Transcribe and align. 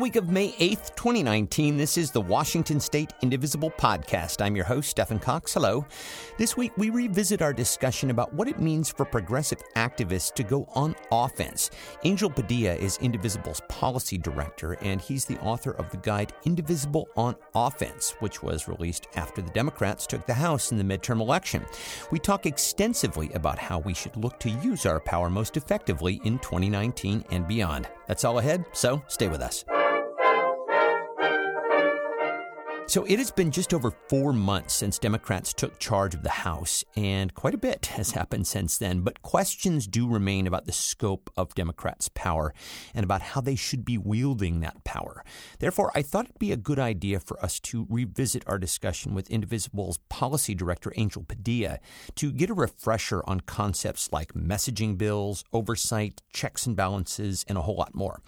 week 0.00 0.16
of 0.16 0.30
May 0.30 0.52
8th, 0.52 0.94
2019. 0.96 1.76
This 1.76 1.98
is 1.98 2.10
the 2.10 2.20
Washington 2.20 2.80
State 2.80 3.12
Indivisible 3.20 3.70
Podcast. 3.70 4.40
I'm 4.40 4.56
your 4.56 4.64
host, 4.64 4.88
Stephen 4.88 5.18
Cox. 5.18 5.52
Hello. 5.52 5.84
This 6.38 6.56
week, 6.56 6.72
we 6.78 6.88
revisit 6.88 7.42
our 7.42 7.52
discussion 7.52 8.08
about 8.10 8.32
what 8.32 8.48
it 8.48 8.58
means 8.58 8.88
for 8.88 9.04
progressive 9.04 9.62
activists 9.76 10.32
to 10.34 10.42
go 10.42 10.66
on 10.74 10.96
offense. 11.12 11.70
Angel 12.04 12.30
Padilla 12.30 12.74
is 12.76 12.96
Indivisible's 12.98 13.60
policy 13.68 14.16
director, 14.16 14.72
and 14.80 15.02
he's 15.02 15.26
the 15.26 15.38
author 15.40 15.72
of 15.72 15.90
the 15.90 15.98
guide 15.98 16.32
Indivisible 16.44 17.06
on 17.16 17.36
Offense, 17.54 18.14
which 18.20 18.42
was 18.42 18.68
released 18.68 19.08
after 19.16 19.42
the 19.42 19.50
Democrats 19.50 20.06
took 20.06 20.24
the 20.24 20.32
House 20.32 20.72
in 20.72 20.78
the 20.78 20.84
midterm 20.98 21.20
election. 21.20 21.66
We 22.10 22.18
talk 22.20 22.46
extensively 22.46 23.30
about 23.34 23.58
how 23.58 23.80
we 23.80 23.92
should 23.92 24.16
look 24.16 24.40
to 24.40 24.50
use 24.50 24.86
our 24.86 25.00
power 25.00 25.28
most 25.28 25.58
effectively 25.58 26.22
in 26.24 26.38
2019 26.38 27.24
and 27.30 27.46
beyond. 27.46 27.86
That's 28.06 28.24
all 28.24 28.38
ahead, 28.38 28.64
so 28.72 29.02
stay 29.06 29.28
with 29.28 29.42
us. 29.42 29.64
So 32.90 33.04
it 33.04 33.20
has 33.20 33.30
been 33.30 33.52
just 33.52 33.72
over 33.72 33.92
four 34.08 34.32
months 34.32 34.74
since 34.74 34.98
Democrats 34.98 35.52
took 35.52 35.78
charge 35.78 36.12
of 36.16 36.24
the 36.24 36.28
House, 36.28 36.84
and 36.96 37.32
quite 37.32 37.54
a 37.54 37.56
bit 37.56 37.86
has 37.94 38.10
happened 38.10 38.48
since 38.48 38.78
then. 38.78 39.02
But 39.02 39.22
questions 39.22 39.86
do 39.86 40.08
remain 40.08 40.48
about 40.48 40.66
the 40.66 40.72
scope 40.72 41.30
of 41.36 41.54
Democrats' 41.54 42.10
power 42.12 42.52
and 42.92 43.04
about 43.04 43.22
how 43.22 43.42
they 43.42 43.54
should 43.54 43.84
be 43.84 43.96
wielding 43.96 44.58
that 44.58 44.82
power. 44.82 45.24
Therefore, 45.60 45.92
I 45.94 46.02
thought 46.02 46.24
it'd 46.24 46.40
be 46.40 46.50
a 46.50 46.56
good 46.56 46.80
idea 46.80 47.20
for 47.20 47.40
us 47.44 47.60
to 47.60 47.86
revisit 47.88 48.42
our 48.48 48.58
discussion 48.58 49.14
with 49.14 49.28
Indivisible's 49.30 49.98
policy 50.08 50.56
director, 50.56 50.92
Angel 50.96 51.22
Padilla, 51.22 51.78
to 52.16 52.32
get 52.32 52.50
a 52.50 52.54
refresher 52.54 53.22
on 53.24 53.38
concepts 53.38 54.10
like 54.10 54.34
messaging 54.34 54.98
bills, 54.98 55.44
oversight, 55.52 56.22
checks 56.32 56.66
and 56.66 56.74
balances, 56.74 57.44
and 57.48 57.56
a 57.56 57.62
whole 57.62 57.76
lot 57.76 57.94
more. 57.94 58.20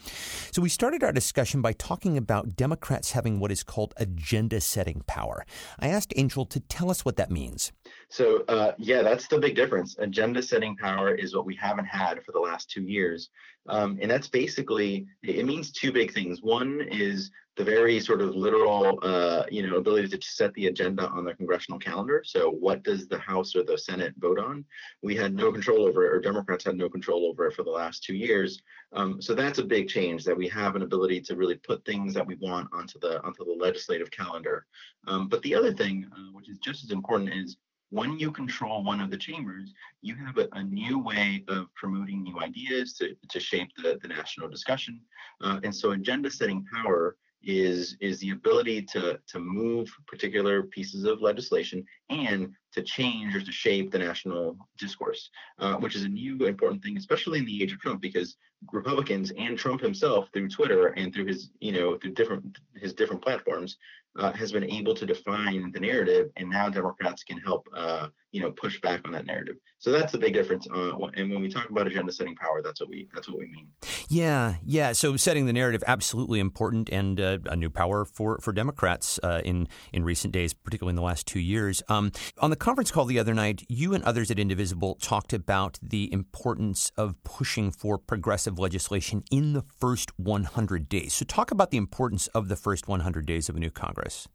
So 0.53 0.63
we 0.63 0.69
started 0.69 1.03
our 1.03 1.13
discussion 1.13 1.63
by 1.63 1.73
talking 1.73 2.17
about 2.17 2.55
Democrats 2.55 3.11
having 3.11 3.41
what 3.41 3.51
is 3.51 3.65
called 3.65 3.93
agenda 3.97 4.52
setting 4.61 5.03
power. 5.07 5.45
I 5.79 5.89
asked 5.89 6.13
Angel 6.17 6.45
to 6.47 6.61
tell 6.61 6.91
us 6.91 7.05
what 7.05 7.17
that 7.17 7.31
means. 7.31 7.73
So, 8.09 8.45
uh, 8.49 8.73
yeah, 8.79 9.03
that's 9.03 9.27
the 9.29 9.39
big 9.39 9.57
difference. 9.57 9.97
Agenda 9.99 10.43
setting 10.43 10.77
power 10.77 11.15
is 11.15 11.35
what 11.35 11.47
we 11.47 11.57
haven't 11.57 11.87
had 11.87 12.23
for 12.25 12.33
the 12.33 12.41
last 12.41 12.71
two 12.71 12.83
years. 12.83 13.31
Um, 13.69 13.99
and 14.03 14.11
that's 14.11 14.29
basically, 14.29 15.07
it 15.23 15.47
means 15.47 15.71
two 15.71 15.93
big 15.93 16.13
things. 16.13 16.43
One 16.43 16.81
is 16.91 17.31
the 17.57 17.65
very 17.65 18.01
sort 18.01 18.23
of 18.23 18.35
literal, 18.35 18.99
uh, 19.03 19.45
you 19.51 19.67
know, 19.67 19.77
ability 19.77 20.09
to 20.09 20.19
set 20.23 20.55
the 20.55 20.69
agenda 20.69 21.09
on 21.09 21.25
the 21.25 21.35
congressional 21.35 21.79
calendar. 21.79 22.23
So, 22.25 22.51
what 22.51 22.83
does 22.83 23.07
the 23.09 23.19
House 23.19 23.55
or 23.55 23.63
the 23.63 23.77
Senate 23.77 24.15
vote 24.19 24.39
on? 24.39 24.65
We 25.03 25.15
had 25.15 25.35
no 25.35 25.53
control 25.53 25.87
over 25.87 26.07
it, 26.07 26.15
or 26.15 26.21
Democrats 26.21 26.65
had 26.65 26.77
no 26.77 26.89
control 26.89 27.27
over 27.27 27.47
it 27.47 27.55
for 27.55 27.63
the 27.63 27.71
last 27.71 28.05
two 28.05 28.15
years. 28.15 28.63
Um, 28.95 29.21
so 29.21 29.35
that's 29.35 29.59
a 29.59 29.65
big 29.65 29.89
change 29.89 30.25
that 30.25 30.37
we 30.37 30.49
have 30.49 30.77
an 30.77 30.83
ability 30.83 31.21
to 31.23 31.37
really 31.37 31.57
put 31.57 31.85
things 31.85 32.15
that 32.15 32.27
we 32.27 32.37
want 32.37 32.69
onto 32.73 32.99
the 33.01 33.23
onto 33.23 33.45
the 33.45 33.53
legislative 33.53 34.11
calendar. 34.11 34.67
Um, 35.07 35.29
but 35.29 35.43
the 35.43 35.55
other 35.55 35.75
thing, 35.75 36.07
uh, 36.13 36.33
which 36.33 36.49
is 36.49 36.59
just 36.59 36.85
as 36.85 36.91
important, 36.91 37.35
is 37.35 37.59
when 37.91 38.19
you 38.19 38.31
control 38.31 38.83
one 38.83 39.03
of 39.03 39.11
the 39.11 39.19
chambers, 39.19 39.75
you 40.01 40.15
have 40.15 40.39
a, 40.39 40.49
a 40.53 40.63
new 40.63 40.99
way 40.99 41.45
of 41.49 41.67
promoting 41.75 42.23
new 42.23 42.41
ideas 42.41 42.95
to, 42.95 43.15
to 43.29 43.39
shape 43.39 43.69
the, 43.77 43.99
the 44.01 44.09
national 44.09 44.49
discussion. 44.49 44.99
Uh, 45.43 45.61
and 45.63 45.75
so 45.75 45.91
agenda 45.91 46.31
setting 46.31 46.65
power 46.73 47.17
is 47.45 47.97
is 48.01 48.19
the 48.21 48.31
ability 48.31 48.83
to 48.83 49.19
to 49.27 49.39
move 49.39 49.89
particular 50.07 50.63
pieces 50.65 51.05
of 51.05 51.21
legislation 51.21 51.85
and 52.11 52.53
to 52.73 52.83
change 52.83 53.35
or 53.35 53.41
to 53.41 53.53
shape 53.53 53.91
the 53.91 53.99
national 53.99 54.57
discourse, 54.79 55.31
uh, 55.59 55.75
which 55.77 55.95
is 55.95 56.05
a 56.05 56.09
new 56.09 56.47
important 56.47 56.83
thing, 56.83 56.97
especially 56.97 57.39
in 57.39 57.45
the 57.45 57.63
age 57.63 57.73
of 57.73 57.81
Trump, 57.81 58.01
because 58.01 58.37
Republicans 58.73 59.33
and 59.37 59.59
Trump 59.59 59.81
himself, 59.81 60.29
through 60.33 60.49
Twitter 60.49 60.89
and 60.89 61.13
through 61.13 61.27
his 61.27 61.51
you 61.61 61.73
know 61.73 61.97
through 61.99 62.13
different 62.13 62.59
his 62.77 62.95
different 62.95 63.23
platforms, 63.23 63.77
uh, 64.19 64.33
has 64.33 64.53
been 64.53 64.65
able 64.65 64.95
to 64.95 65.07
define 65.07 65.71
the 65.73 65.81
narrative, 65.81 66.31
and 66.37 66.49
now 66.49 66.69
Democrats 66.69 67.25
can 67.25 67.39
help 67.39 67.67
uh, 67.77 68.09
you 68.33 68.41
know 68.41 68.51
push 68.51 68.81
back 68.81 69.03
on 69.05 69.13
that 69.13 69.27
narrative. 69.27 69.57
So 69.79 69.93
that's 69.93 70.13
the 70.13 70.19
big 70.19 70.33
difference. 70.33 70.67
Uh, 70.75 70.97
and 71.15 71.31
when 71.31 71.43
we 71.43 71.49
talk 71.49 71.69
about 71.71 71.87
agenda 71.87 72.13
setting 72.13 72.35
power, 72.35 72.63
that's 72.63 72.81
what 72.81 72.89
we 72.89 73.09
that's 73.15 73.29
what 73.29 73.39
we 73.39 73.47
mean. 73.47 73.69
Yeah, 74.09 74.55
yeah. 74.65 74.93
So 74.93 75.17
setting 75.17 75.47
the 75.47 75.53
narrative 75.53 75.85
absolutely 75.87 76.41
important, 76.41 76.89
and 76.91 77.21
uh, 77.21 77.39
a 77.47 77.57
new 77.57 77.71
power 77.71 78.05
for 78.05 78.39
for 78.41 78.53
Democrats 78.53 79.21
uh, 79.23 79.43
in 79.45 79.69
in 79.93 80.05
recent 80.05 80.33
days, 80.33 80.55
particularly 80.55 80.93
in 80.93 80.97
the 80.97 81.03
last 81.03 81.27
two 81.27 81.41
years. 81.41 81.83
Um, 81.89 82.11
on 82.39 82.51
the 82.51 82.57
conference 82.57 82.91
call 82.91 83.05
the 83.05 83.19
other 83.19 83.35
night, 83.35 83.65
you 83.69 83.95
and 83.95 84.03
others 84.05 84.31
at 84.31 84.39
Indivisible 84.39 84.97
talked 84.97 85.33
about 85.33 85.79
the 85.83 86.13
importance 86.13 86.91
of 86.97 87.23
pushing 87.23 87.71
for 87.71 87.99
progressive 87.99 88.59
legislation 88.59 89.23
in 89.31 89.53
the 89.53 89.63
first 89.63 90.19
100 90.19 90.89
days. 90.89 91.13
So 91.13 91.25
talk 91.25 91.51
about 91.51 91.71
the 91.71 91.77
importance 91.77 92.29
of 92.29 92.49
the 92.49 92.57
first 92.57 92.89
100 92.89 93.27
days 93.27 93.49
of 93.49 93.57
a 93.57 93.61
new 93.61 93.71
Congress. 93.71 94.27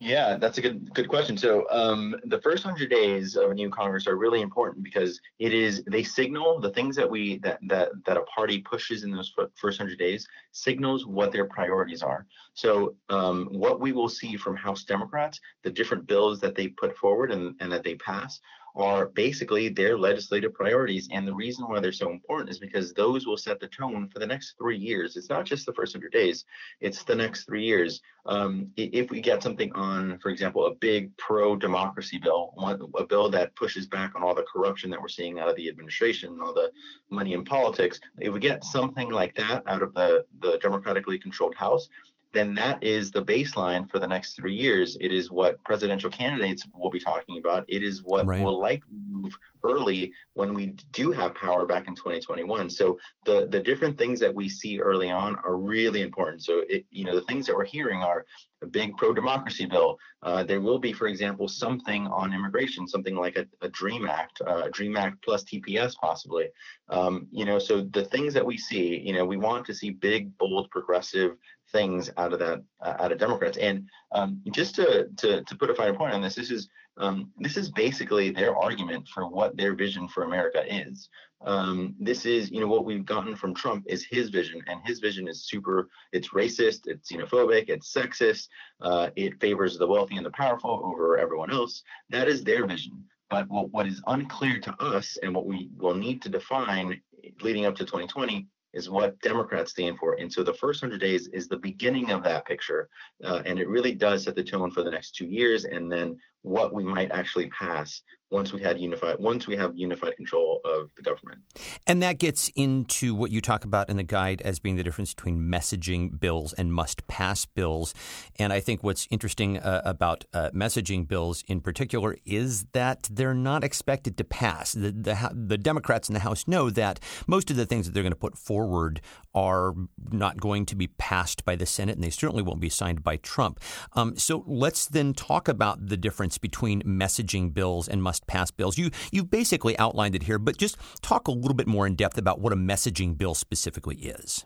Yeah, 0.00 0.36
that's 0.36 0.58
a 0.58 0.60
good 0.60 0.94
good 0.94 1.08
question. 1.08 1.36
So 1.36 1.68
um, 1.70 2.14
the 2.26 2.40
first 2.40 2.62
hundred 2.62 2.88
days 2.88 3.34
of 3.34 3.50
a 3.50 3.54
new 3.54 3.68
Congress 3.68 4.06
are 4.06 4.16
really 4.16 4.42
important 4.42 4.84
because 4.84 5.20
it 5.40 5.52
is 5.52 5.82
they 5.88 6.04
signal 6.04 6.60
the 6.60 6.70
things 6.70 6.94
that 6.94 7.10
we 7.10 7.38
that 7.38 7.58
that 7.66 7.88
that 8.06 8.16
a 8.16 8.22
party 8.22 8.60
pushes 8.60 9.02
in 9.02 9.10
those 9.10 9.34
first 9.56 9.76
hundred 9.76 9.98
days 9.98 10.28
signals 10.52 11.04
what 11.04 11.32
their 11.32 11.46
priorities 11.46 12.02
are. 12.02 12.26
So 12.54 12.94
um, 13.08 13.48
what 13.50 13.80
we 13.80 13.90
will 13.90 14.08
see 14.08 14.36
from 14.36 14.54
House 14.54 14.84
Democrats, 14.84 15.40
the 15.64 15.70
different 15.70 16.06
bills 16.06 16.38
that 16.40 16.54
they 16.54 16.68
put 16.68 16.96
forward 16.96 17.32
and, 17.32 17.56
and 17.58 17.72
that 17.72 17.82
they 17.82 17.96
pass 17.96 18.40
are 18.76 19.06
basically 19.06 19.68
their 19.68 19.98
legislative 19.98 20.54
priorities. 20.54 21.08
And 21.12 21.26
the 21.26 21.34
reason 21.34 21.66
why 21.66 21.80
they're 21.80 21.92
so 21.92 22.10
important 22.10 22.50
is 22.50 22.58
because 22.58 22.92
those 22.92 23.26
will 23.26 23.36
set 23.36 23.60
the 23.60 23.68
tone 23.68 24.08
for 24.12 24.18
the 24.18 24.26
next 24.26 24.54
three 24.58 24.76
years. 24.76 25.16
It's 25.16 25.28
not 25.28 25.44
just 25.44 25.66
the 25.66 25.72
first 25.72 25.94
100 25.94 26.12
days, 26.12 26.44
it's 26.80 27.02
the 27.04 27.14
next 27.14 27.44
three 27.44 27.64
years. 27.64 28.00
Um, 28.26 28.70
if 28.76 29.10
we 29.10 29.20
get 29.20 29.42
something 29.42 29.72
on, 29.72 30.18
for 30.18 30.30
example, 30.30 30.66
a 30.66 30.74
big 30.74 31.16
pro 31.16 31.56
democracy 31.56 32.18
bill, 32.18 32.54
a 32.98 33.04
bill 33.04 33.30
that 33.30 33.56
pushes 33.56 33.86
back 33.86 34.14
on 34.14 34.22
all 34.22 34.34
the 34.34 34.44
corruption 34.52 34.90
that 34.90 35.00
we're 35.00 35.08
seeing 35.08 35.38
out 35.38 35.48
of 35.48 35.56
the 35.56 35.68
administration, 35.68 36.38
all 36.42 36.54
the 36.54 36.70
money 37.10 37.32
in 37.32 37.44
politics, 37.44 38.00
if 38.18 38.32
we 38.32 38.40
get 38.40 38.64
something 38.64 39.10
like 39.10 39.34
that 39.36 39.62
out 39.66 39.82
of 39.82 39.94
the, 39.94 40.24
the 40.40 40.58
democratically 40.58 41.18
controlled 41.18 41.54
House, 41.54 41.88
then 42.32 42.54
that 42.54 42.82
is 42.82 43.10
the 43.10 43.24
baseline 43.24 43.90
for 43.90 43.98
the 43.98 44.06
next 44.06 44.34
three 44.34 44.54
years. 44.54 44.96
It 45.00 45.12
is 45.12 45.30
what 45.30 45.62
presidential 45.64 46.10
candidates 46.10 46.66
will 46.74 46.90
be 46.90 47.00
talking 47.00 47.38
about. 47.38 47.64
It 47.68 47.82
is 47.82 48.02
what 48.02 48.26
right. 48.26 48.42
will 48.42 48.60
likely 48.60 48.98
move 49.10 49.36
early 49.64 50.12
when 50.34 50.54
we 50.54 50.74
do 50.92 51.10
have 51.10 51.34
power 51.34 51.66
back 51.66 51.88
in 51.88 51.94
2021. 51.94 52.70
So 52.70 52.98
the 53.24 53.46
the 53.50 53.60
different 53.60 53.96
things 53.96 54.20
that 54.20 54.34
we 54.34 54.48
see 54.48 54.80
early 54.80 55.10
on 55.10 55.36
are 55.36 55.56
really 55.56 56.02
important. 56.02 56.44
So 56.44 56.62
it, 56.68 56.84
you 56.90 57.04
know 57.04 57.14
the 57.14 57.22
things 57.22 57.46
that 57.46 57.56
we're 57.56 57.64
hearing 57.64 58.02
are 58.02 58.26
a 58.62 58.66
big 58.66 58.96
pro-democracy 58.96 59.66
bill. 59.66 59.98
Uh, 60.22 60.42
there 60.42 60.60
will 60.60 60.78
be, 60.78 60.92
for 60.92 61.06
example, 61.06 61.46
something 61.46 62.06
on 62.08 62.34
immigration, 62.34 62.88
something 62.88 63.14
like 63.14 63.36
a, 63.36 63.46
a 63.62 63.68
Dream 63.68 64.06
Act, 64.06 64.40
uh, 64.46 64.64
a 64.64 64.70
Dream 64.70 64.96
Act 64.96 65.22
plus 65.22 65.44
TPS 65.44 65.94
possibly. 65.96 66.48
Um, 66.88 67.28
you 67.30 67.44
know, 67.44 67.58
so 67.58 67.82
the 67.82 68.04
things 68.04 68.34
that 68.34 68.44
we 68.44 68.58
see, 68.58 68.98
you 68.98 69.12
know, 69.12 69.24
we 69.24 69.36
want 69.36 69.64
to 69.66 69.74
see 69.74 69.90
big, 69.90 70.36
bold, 70.38 70.70
progressive 70.70 71.36
things 71.72 72.10
out 72.16 72.32
of 72.32 72.38
that 72.38 72.62
uh, 72.80 72.94
out 72.98 73.12
of 73.12 73.18
Democrats. 73.18 73.58
And 73.58 73.88
um, 74.12 74.40
just 74.52 74.74
to, 74.76 75.08
to 75.18 75.42
to 75.42 75.56
put 75.56 75.70
a 75.70 75.74
finer 75.74 75.94
point 75.94 76.14
on 76.14 76.22
this, 76.22 76.34
this 76.34 76.50
is 76.50 76.68
um, 76.98 77.30
this 77.38 77.56
is 77.56 77.70
basically 77.70 78.30
their 78.30 78.56
argument 78.56 79.06
for 79.08 79.28
what 79.28 79.56
their 79.56 79.74
vision 79.74 80.08
for 80.08 80.24
America 80.24 80.62
is. 80.68 81.08
Um, 81.44 81.94
this 82.00 82.26
is, 82.26 82.50
you 82.50 82.60
know, 82.60 82.66
what 82.66 82.84
we've 82.84 83.06
gotten 83.06 83.36
from 83.36 83.54
Trump 83.54 83.84
is 83.86 84.04
his 84.04 84.28
vision, 84.28 84.60
and 84.66 84.80
his 84.84 84.98
vision 84.98 85.28
is 85.28 85.46
super. 85.46 85.88
It's 86.12 86.30
racist, 86.30 86.80
it's 86.86 87.12
xenophobic, 87.12 87.68
it's 87.68 87.92
sexist. 87.92 88.48
Uh, 88.80 89.10
it 89.14 89.40
favors 89.40 89.78
the 89.78 89.86
wealthy 89.86 90.16
and 90.16 90.26
the 90.26 90.30
powerful 90.30 90.82
over 90.84 91.18
everyone 91.18 91.52
else. 91.52 91.82
That 92.10 92.28
is 92.28 92.42
their 92.42 92.66
vision. 92.66 93.04
But 93.30 93.48
what, 93.48 93.70
what 93.70 93.86
is 93.86 94.02
unclear 94.06 94.58
to 94.60 94.74
us, 94.82 95.18
and 95.22 95.34
what 95.34 95.46
we 95.46 95.70
will 95.76 95.94
need 95.94 96.22
to 96.22 96.28
define 96.28 97.00
leading 97.40 97.66
up 97.66 97.76
to 97.76 97.84
2020, 97.84 98.48
is 98.74 98.90
what 98.90 99.20
Democrats 99.20 99.70
stand 99.70 99.98
for. 99.98 100.14
And 100.14 100.32
so 100.32 100.42
the 100.42 100.54
first 100.54 100.82
100 100.82 101.00
days 101.00 101.28
is 101.28 101.48
the 101.48 101.56
beginning 101.56 102.10
of 102.10 102.22
that 102.24 102.46
picture. 102.46 102.88
Uh, 103.24 103.42
and 103.44 103.58
it 103.58 103.68
really 103.68 103.94
does 103.94 104.24
set 104.24 104.34
the 104.34 104.44
tone 104.44 104.70
for 104.70 104.82
the 104.82 104.90
next 104.90 105.12
two 105.12 105.26
years 105.26 105.64
and 105.64 105.90
then 105.90 106.16
what 106.48 106.72
we 106.72 106.82
might 106.82 107.10
actually 107.10 107.48
pass 107.50 108.02
once 108.30 108.52
we 108.52 108.60
had 108.60 108.78
unified 108.78 109.16
once 109.18 109.46
we 109.46 109.56
have 109.56 109.72
unified 109.74 110.14
control 110.16 110.60
of 110.64 110.90
the 110.96 111.02
government. 111.02 111.40
And 111.86 112.02
that 112.02 112.18
gets 112.18 112.50
into 112.54 113.14
what 113.14 113.30
you 113.30 113.40
talk 113.40 113.64
about 113.64 113.88
in 113.88 113.96
the 113.96 114.02
guide 114.02 114.42
as 114.42 114.58
being 114.58 114.76
the 114.76 114.82
difference 114.82 115.14
between 115.14 115.40
messaging 115.40 116.20
bills 116.20 116.52
and 116.52 116.72
must 116.72 117.06
pass 117.06 117.46
bills. 117.46 117.94
And 118.38 118.52
I 118.52 118.60
think 118.60 118.84
what's 118.84 119.08
interesting 119.10 119.58
uh, 119.58 119.82
about 119.84 120.24
uh, 120.34 120.50
messaging 120.50 121.08
bills 121.08 121.42
in 121.48 121.60
particular 121.60 122.16
is 122.24 122.64
that 122.72 123.08
they're 123.10 123.34
not 123.34 123.64
expected 123.64 124.18
to 124.18 124.24
pass. 124.24 124.72
The, 124.72 124.92
the, 124.92 125.30
the 125.34 125.58
Democrats 125.58 126.08
in 126.08 126.14
the 126.14 126.20
House 126.20 126.46
know 126.46 126.70
that 126.70 127.00
most 127.26 127.50
of 127.50 127.56
the 127.56 127.66
things 127.66 127.86
that 127.86 127.92
they're 127.92 128.02
going 128.02 128.12
to 128.12 128.16
put 128.16 128.36
forward 128.36 129.00
are 129.34 129.74
not 130.10 130.38
going 130.38 130.66
to 130.66 130.76
be 130.76 130.88
passed 130.88 131.44
by 131.44 131.56
the 131.56 131.66
Senate, 131.66 131.94
and 131.94 132.04
they 132.04 132.10
certainly 132.10 132.42
won't 132.42 132.60
be 132.60 132.68
signed 132.68 133.02
by 133.02 133.16
Trump. 133.16 133.60
Um, 133.94 134.16
so 134.16 134.44
let's 134.46 134.86
then 134.86 135.14
talk 135.14 135.48
about 135.48 135.86
the 135.88 135.96
difference 135.96 136.37
between 136.38 136.82
messaging 136.82 137.52
bills 137.52 137.88
and 137.88 138.02
must 138.02 138.26
pass 138.26 138.50
bills. 138.50 138.78
You 138.78 138.90
you've 139.12 139.30
basically 139.30 139.78
outlined 139.78 140.14
it 140.14 140.22
here, 140.22 140.38
but 140.38 140.56
just 140.56 140.76
talk 141.02 141.28
a 141.28 141.32
little 141.32 141.54
bit 141.54 141.66
more 141.66 141.86
in 141.86 141.94
depth 141.94 142.18
about 142.18 142.40
what 142.40 142.52
a 142.52 142.56
messaging 142.56 143.16
bill 143.16 143.34
specifically 143.34 143.96
is. 143.96 144.44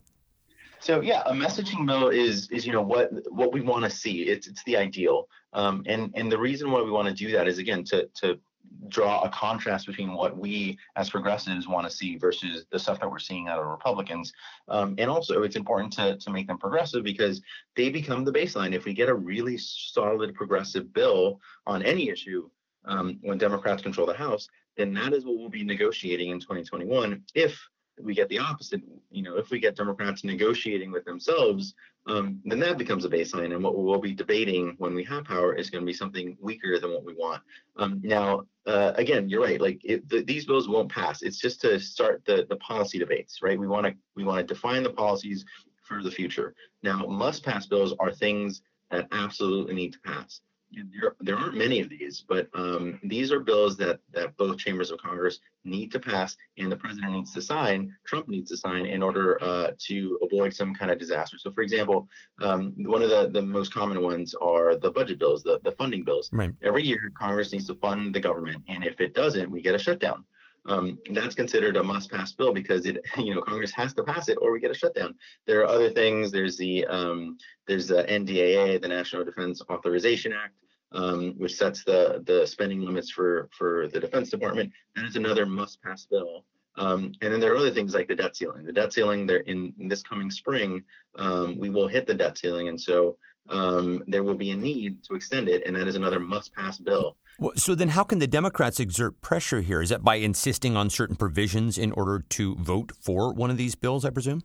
So 0.80 1.00
yeah, 1.00 1.22
a 1.26 1.32
messaging 1.32 1.86
bill 1.86 2.08
is 2.08 2.50
is 2.50 2.66
you 2.66 2.72
know 2.72 2.82
what 2.82 3.10
what 3.30 3.52
we 3.52 3.60
want 3.60 3.84
to 3.84 3.90
see. 3.90 4.22
It's 4.22 4.48
it's 4.48 4.64
the 4.64 4.76
ideal, 4.76 5.28
um, 5.52 5.84
and 5.86 6.12
and 6.16 6.30
the 6.30 6.38
reason 6.38 6.72
why 6.72 6.82
we 6.82 6.90
want 6.90 7.06
to 7.06 7.14
do 7.14 7.30
that 7.32 7.46
is 7.46 7.58
again 7.58 7.84
to 7.84 8.08
to 8.20 8.40
draw 8.88 9.22
a 9.22 9.28
contrast 9.30 9.86
between 9.86 10.12
what 10.12 10.36
we 10.36 10.78
as 10.96 11.10
progressives 11.10 11.66
want 11.66 11.88
to 11.88 11.94
see 11.94 12.16
versus 12.16 12.66
the 12.70 12.78
stuff 12.78 13.00
that 13.00 13.10
we're 13.10 13.18
seeing 13.18 13.48
out 13.48 13.58
of 13.58 13.66
Republicans. 13.66 14.32
Um, 14.68 14.94
and 14.98 15.10
also, 15.10 15.42
it's 15.42 15.56
important 15.56 15.92
to, 15.94 16.16
to 16.18 16.30
make 16.30 16.46
them 16.46 16.58
progressive 16.58 17.04
because 17.04 17.40
they 17.76 17.90
become 17.90 18.24
the 18.24 18.32
baseline. 18.32 18.74
If 18.74 18.84
we 18.84 18.92
get 18.92 19.08
a 19.08 19.14
really 19.14 19.56
solid 19.58 20.34
progressive 20.34 20.92
bill 20.92 21.40
on 21.66 21.82
any 21.82 22.08
issue 22.08 22.48
um, 22.84 23.18
when 23.22 23.38
Democrats 23.38 23.82
control 23.82 24.06
the 24.06 24.14
House, 24.14 24.48
then 24.76 24.94
that 24.94 25.12
is 25.12 25.24
what 25.24 25.38
we'll 25.38 25.48
be 25.48 25.64
negotiating 25.64 26.30
in 26.30 26.40
2021 26.40 27.22
if 27.34 27.58
we 28.00 28.14
get 28.14 28.28
the 28.28 28.38
opposite, 28.38 28.80
you 29.10 29.22
know, 29.22 29.36
if 29.36 29.50
we 29.50 29.58
get 29.58 29.76
Democrats 29.76 30.24
negotiating 30.24 30.90
with 30.90 31.04
themselves, 31.04 31.74
um, 32.06 32.40
then 32.44 32.58
that 32.60 32.78
becomes 32.78 33.04
a 33.04 33.08
baseline. 33.08 33.54
And 33.54 33.62
what 33.62 33.76
we'll 33.76 34.00
be 34.00 34.14
debating 34.14 34.74
when 34.78 34.94
we 34.94 35.04
have 35.04 35.24
power 35.24 35.54
is 35.54 35.70
going 35.70 35.82
to 35.82 35.86
be 35.86 35.92
something 35.92 36.36
weaker 36.40 36.78
than 36.78 36.92
what 36.92 37.04
we 37.04 37.14
want. 37.14 37.42
Um, 37.76 38.00
now, 38.02 38.42
uh, 38.66 38.92
again, 38.96 39.28
you're 39.28 39.42
right. 39.42 39.60
Like 39.60 39.80
it, 39.84 40.08
the, 40.08 40.22
these 40.22 40.46
bills 40.46 40.68
won't 40.68 40.90
pass. 40.90 41.22
It's 41.22 41.38
just 41.38 41.60
to 41.62 41.78
start 41.78 42.22
the 42.24 42.46
the 42.48 42.56
policy 42.56 42.98
debates, 42.98 43.40
right? 43.42 43.58
We 43.58 43.68
want 43.68 43.86
to 43.86 43.94
we 44.16 44.24
want 44.24 44.46
to 44.46 44.54
define 44.54 44.82
the 44.82 44.90
policies 44.90 45.44
for 45.82 46.02
the 46.02 46.10
future. 46.10 46.54
Now, 46.82 47.06
must 47.06 47.44
pass 47.44 47.66
bills 47.66 47.94
are 48.00 48.12
things 48.12 48.62
that 48.90 49.08
absolutely 49.12 49.74
need 49.74 49.92
to 49.92 50.00
pass 50.00 50.40
there, 50.72 51.14
there 51.20 51.36
aren't 51.36 51.56
many 51.56 51.80
of 51.80 51.88
these, 51.88 52.24
but 52.26 52.48
um, 52.54 52.98
these 53.02 53.32
are 53.32 53.40
bills 53.40 53.76
that 53.76 54.00
that 54.12 54.36
both 54.36 54.58
chambers 54.58 54.90
of 54.90 54.98
Congress 54.98 55.40
need 55.64 55.92
to 55.92 56.00
pass, 56.00 56.36
and 56.58 56.70
the 56.70 56.76
president 56.76 57.12
needs 57.12 57.32
to 57.34 57.42
sign. 57.42 57.94
Trump 58.06 58.28
needs 58.28 58.50
to 58.50 58.56
sign 58.56 58.86
in 58.86 59.02
order 59.02 59.42
uh, 59.42 59.72
to 59.86 60.18
avoid 60.22 60.54
some 60.54 60.74
kind 60.74 60.90
of 60.90 60.98
disaster. 60.98 61.38
So, 61.38 61.52
for 61.52 61.62
example, 61.62 62.08
um, 62.40 62.74
one 62.78 63.02
of 63.02 63.10
the, 63.10 63.28
the 63.30 63.42
most 63.42 63.72
common 63.72 64.02
ones 64.02 64.34
are 64.34 64.76
the 64.76 64.90
budget 64.90 65.18
bills, 65.18 65.42
the, 65.42 65.60
the 65.62 65.72
funding 65.72 66.04
bills. 66.04 66.30
Right. 66.32 66.52
Every 66.62 66.84
year, 66.84 67.12
Congress 67.16 67.52
needs 67.52 67.66
to 67.68 67.74
fund 67.74 68.14
the 68.14 68.20
government, 68.20 68.62
and 68.68 68.84
if 68.84 69.00
it 69.00 69.14
doesn't, 69.14 69.50
we 69.50 69.62
get 69.62 69.74
a 69.74 69.78
shutdown. 69.78 70.24
Um, 70.66 70.98
that's 71.10 71.34
considered 71.34 71.76
a 71.76 71.82
must-pass 71.82 72.32
bill 72.32 72.52
because 72.52 72.86
it, 72.86 73.04
you 73.18 73.34
know, 73.34 73.42
Congress 73.42 73.72
has 73.72 73.94
to 73.94 74.04
pass 74.04 74.28
it 74.28 74.38
or 74.40 74.52
we 74.52 74.60
get 74.60 74.70
a 74.70 74.74
shutdown. 74.74 75.14
There 75.46 75.60
are 75.60 75.66
other 75.66 75.90
things. 75.90 76.30
There's 76.30 76.56
the 76.56 76.86
um, 76.86 77.36
there's 77.66 77.88
the 77.88 78.04
NDAA, 78.04 78.80
the 78.80 78.88
National 78.88 79.24
Defense 79.24 79.60
Authorization 79.68 80.32
Act 80.32 80.54
um, 80.94 81.34
which 81.38 81.54
sets 81.54 81.84
the 81.84 82.22
the 82.26 82.46
spending 82.46 82.80
limits 82.82 83.10
for 83.10 83.48
for 83.56 83.88
the 83.88 84.00
Defense 84.00 84.30
Department. 84.30 84.72
That 84.96 85.04
is 85.04 85.16
another 85.16 85.46
must-pass 85.46 86.06
bill. 86.10 86.44
Um, 86.76 87.12
and 87.20 87.32
then 87.32 87.40
there 87.40 87.52
are 87.52 87.56
other 87.56 87.70
things 87.70 87.94
like 87.94 88.08
the 88.08 88.14
debt 88.14 88.34
ceiling. 88.34 88.64
The 88.64 88.72
debt 88.72 88.92
ceiling, 88.92 89.26
there 89.26 89.38
in, 89.38 89.74
in 89.78 89.88
this 89.88 90.02
coming 90.02 90.30
spring, 90.30 90.82
um, 91.18 91.58
we 91.58 91.68
will 91.68 91.86
hit 91.86 92.06
the 92.06 92.14
debt 92.14 92.38
ceiling, 92.38 92.68
and 92.68 92.80
so 92.80 93.18
um, 93.50 94.02
there 94.06 94.22
will 94.22 94.34
be 94.34 94.52
a 94.52 94.56
need 94.56 95.04
to 95.04 95.14
extend 95.14 95.48
it, 95.48 95.66
and 95.66 95.76
that 95.76 95.86
is 95.86 95.96
another 95.96 96.20
must-pass 96.20 96.78
bill. 96.78 97.16
Well, 97.38 97.52
so 97.56 97.74
then, 97.74 97.88
how 97.88 98.04
can 98.04 98.20
the 98.20 98.26
Democrats 98.26 98.80
exert 98.80 99.20
pressure 99.20 99.60
here? 99.60 99.82
Is 99.82 99.90
that 99.90 100.02
by 100.02 100.16
insisting 100.16 100.76
on 100.76 100.90
certain 100.90 101.16
provisions 101.16 101.76
in 101.76 101.92
order 101.92 102.24
to 102.30 102.54
vote 102.56 102.92
for 103.00 103.32
one 103.32 103.50
of 103.50 103.56
these 103.56 103.74
bills? 103.74 104.04
I 104.04 104.10
presume. 104.10 104.42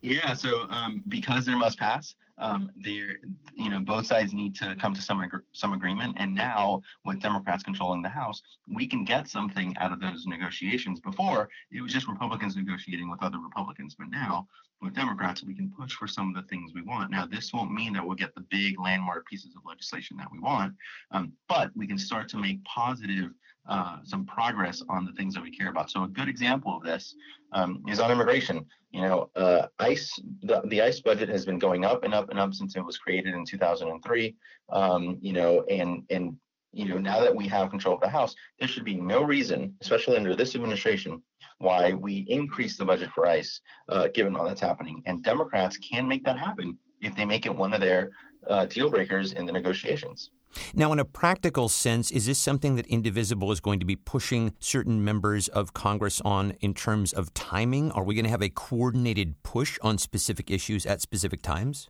Yeah. 0.00 0.34
So 0.34 0.66
um, 0.70 1.02
because 1.08 1.46
they're 1.46 1.56
must-pass, 1.56 2.14
um, 2.38 2.70
there, 2.76 3.18
you 3.54 3.70
know, 3.70 3.80
both 3.80 4.06
sides 4.06 4.32
need 4.32 4.54
to 4.56 4.76
come 4.76 4.94
to 4.94 5.02
some 5.02 5.20
ag- 5.22 5.42
some 5.52 5.72
agreement. 5.72 6.16
And 6.18 6.34
now, 6.34 6.82
with 7.04 7.20
Democrats 7.20 7.62
controlling 7.62 8.02
the 8.02 8.08
House, 8.08 8.42
we 8.72 8.86
can 8.86 9.04
get 9.04 9.28
something 9.28 9.74
out 9.78 9.92
of 9.92 10.00
those 10.00 10.26
negotiations. 10.26 11.00
Before, 11.00 11.48
it 11.70 11.80
was 11.80 11.92
just 11.92 12.08
Republicans 12.08 12.56
negotiating 12.56 13.10
with 13.10 13.22
other 13.22 13.38
Republicans, 13.38 13.94
but 13.98 14.08
now 14.10 14.46
with 14.80 14.94
Democrats, 14.94 15.42
we 15.42 15.54
can 15.54 15.72
push 15.76 15.92
for 15.92 16.06
some 16.06 16.28
of 16.28 16.34
the 16.34 16.48
things 16.48 16.72
we 16.74 16.82
want. 16.82 17.10
Now, 17.10 17.26
this 17.26 17.52
won't 17.52 17.72
mean 17.72 17.92
that 17.94 18.06
we'll 18.06 18.14
get 18.14 18.34
the 18.34 18.42
big 18.42 18.78
landmark 18.78 19.26
pieces 19.26 19.54
of 19.56 19.62
legislation 19.66 20.16
that 20.18 20.30
we 20.30 20.38
want, 20.38 20.74
um, 21.10 21.32
but 21.48 21.70
we 21.74 21.86
can 21.86 21.98
start 21.98 22.28
to 22.28 22.38
make 22.38 22.62
positive 22.64 23.32
uh, 23.68 23.98
some 24.02 24.24
progress 24.24 24.82
on 24.88 25.04
the 25.04 25.12
things 25.12 25.34
that 25.34 25.42
we 25.42 25.50
care 25.50 25.68
about. 25.68 25.90
So 25.90 26.04
a 26.04 26.08
good 26.08 26.28
example 26.28 26.76
of 26.76 26.82
this 26.82 27.14
um, 27.52 27.82
is 27.88 28.00
on 28.00 28.10
immigration. 28.10 28.64
You 28.90 29.02
know, 29.02 29.30
uh, 29.36 29.66
ICE, 29.78 30.10
the, 30.42 30.62
the 30.66 30.80
ICE 30.80 31.00
budget 31.00 31.28
has 31.28 31.44
been 31.44 31.58
going 31.58 31.84
up 31.84 32.04
and 32.04 32.14
up 32.14 32.30
and 32.30 32.38
up 32.38 32.54
since 32.54 32.76
it 32.76 32.84
was 32.84 32.96
created 32.96 33.34
in 33.34 33.44
2003. 33.44 34.34
Um, 34.70 35.18
you 35.20 35.32
know, 35.34 35.64
and 35.68 36.02
and 36.10 36.36
you 36.72 36.86
know 36.86 36.98
now 36.98 37.20
that 37.20 37.34
we 37.34 37.46
have 37.48 37.70
control 37.70 37.96
of 37.96 38.00
the 38.00 38.08
House, 38.08 38.34
there 38.58 38.68
should 38.68 38.84
be 38.84 38.96
no 38.96 39.22
reason, 39.22 39.74
especially 39.82 40.16
under 40.16 40.34
this 40.34 40.54
administration, 40.54 41.22
why 41.58 41.92
we 41.92 42.24
increase 42.28 42.78
the 42.78 42.84
budget 42.84 43.10
for 43.14 43.26
ICE, 43.26 43.60
uh, 43.90 44.08
given 44.14 44.34
all 44.34 44.46
that's 44.46 44.60
happening. 44.60 45.02
And 45.04 45.22
Democrats 45.22 45.76
can 45.76 46.08
make 46.08 46.24
that 46.24 46.38
happen 46.38 46.78
if 47.02 47.14
they 47.14 47.24
make 47.24 47.44
it 47.44 47.54
one 47.54 47.74
of 47.74 47.80
their 47.80 48.10
uh, 48.48 48.64
deal 48.66 48.90
breakers 48.90 49.32
in 49.32 49.44
the 49.44 49.52
negotiations. 49.52 50.30
Now, 50.74 50.92
in 50.92 50.98
a 50.98 51.04
practical 51.04 51.68
sense, 51.68 52.10
is 52.10 52.26
this 52.26 52.38
something 52.38 52.76
that 52.76 52.86
Indivisible 52.86 53.52
is 53.52 53.60
going 53.60 53.80
to 53.80 53.86
be 53.86 53.96
pushing 53.96 54.54
certain 54.58 55.04
members 55.04 55.48
of 55.48 55.74
Congress 55.74 56.20
on 56.22 56.52
in 56.60 56.74
terms 56.74 57.12
of 57.12 57.32
timing? 57.34 57.90
Are 57.92 58.04
we 58.04 58.14
going 58.14 58.24
to 58.24 58.30
have 58.30 58.42
a 58.42 58.48
coordinated 58.48 59.42
push 59.42 59.78
on 59.82 59.98
specific 59.98 60.50
issues 60.50 60.86
at 60.86 61.00
specific 61.00 61.42
times? 61.42 61.88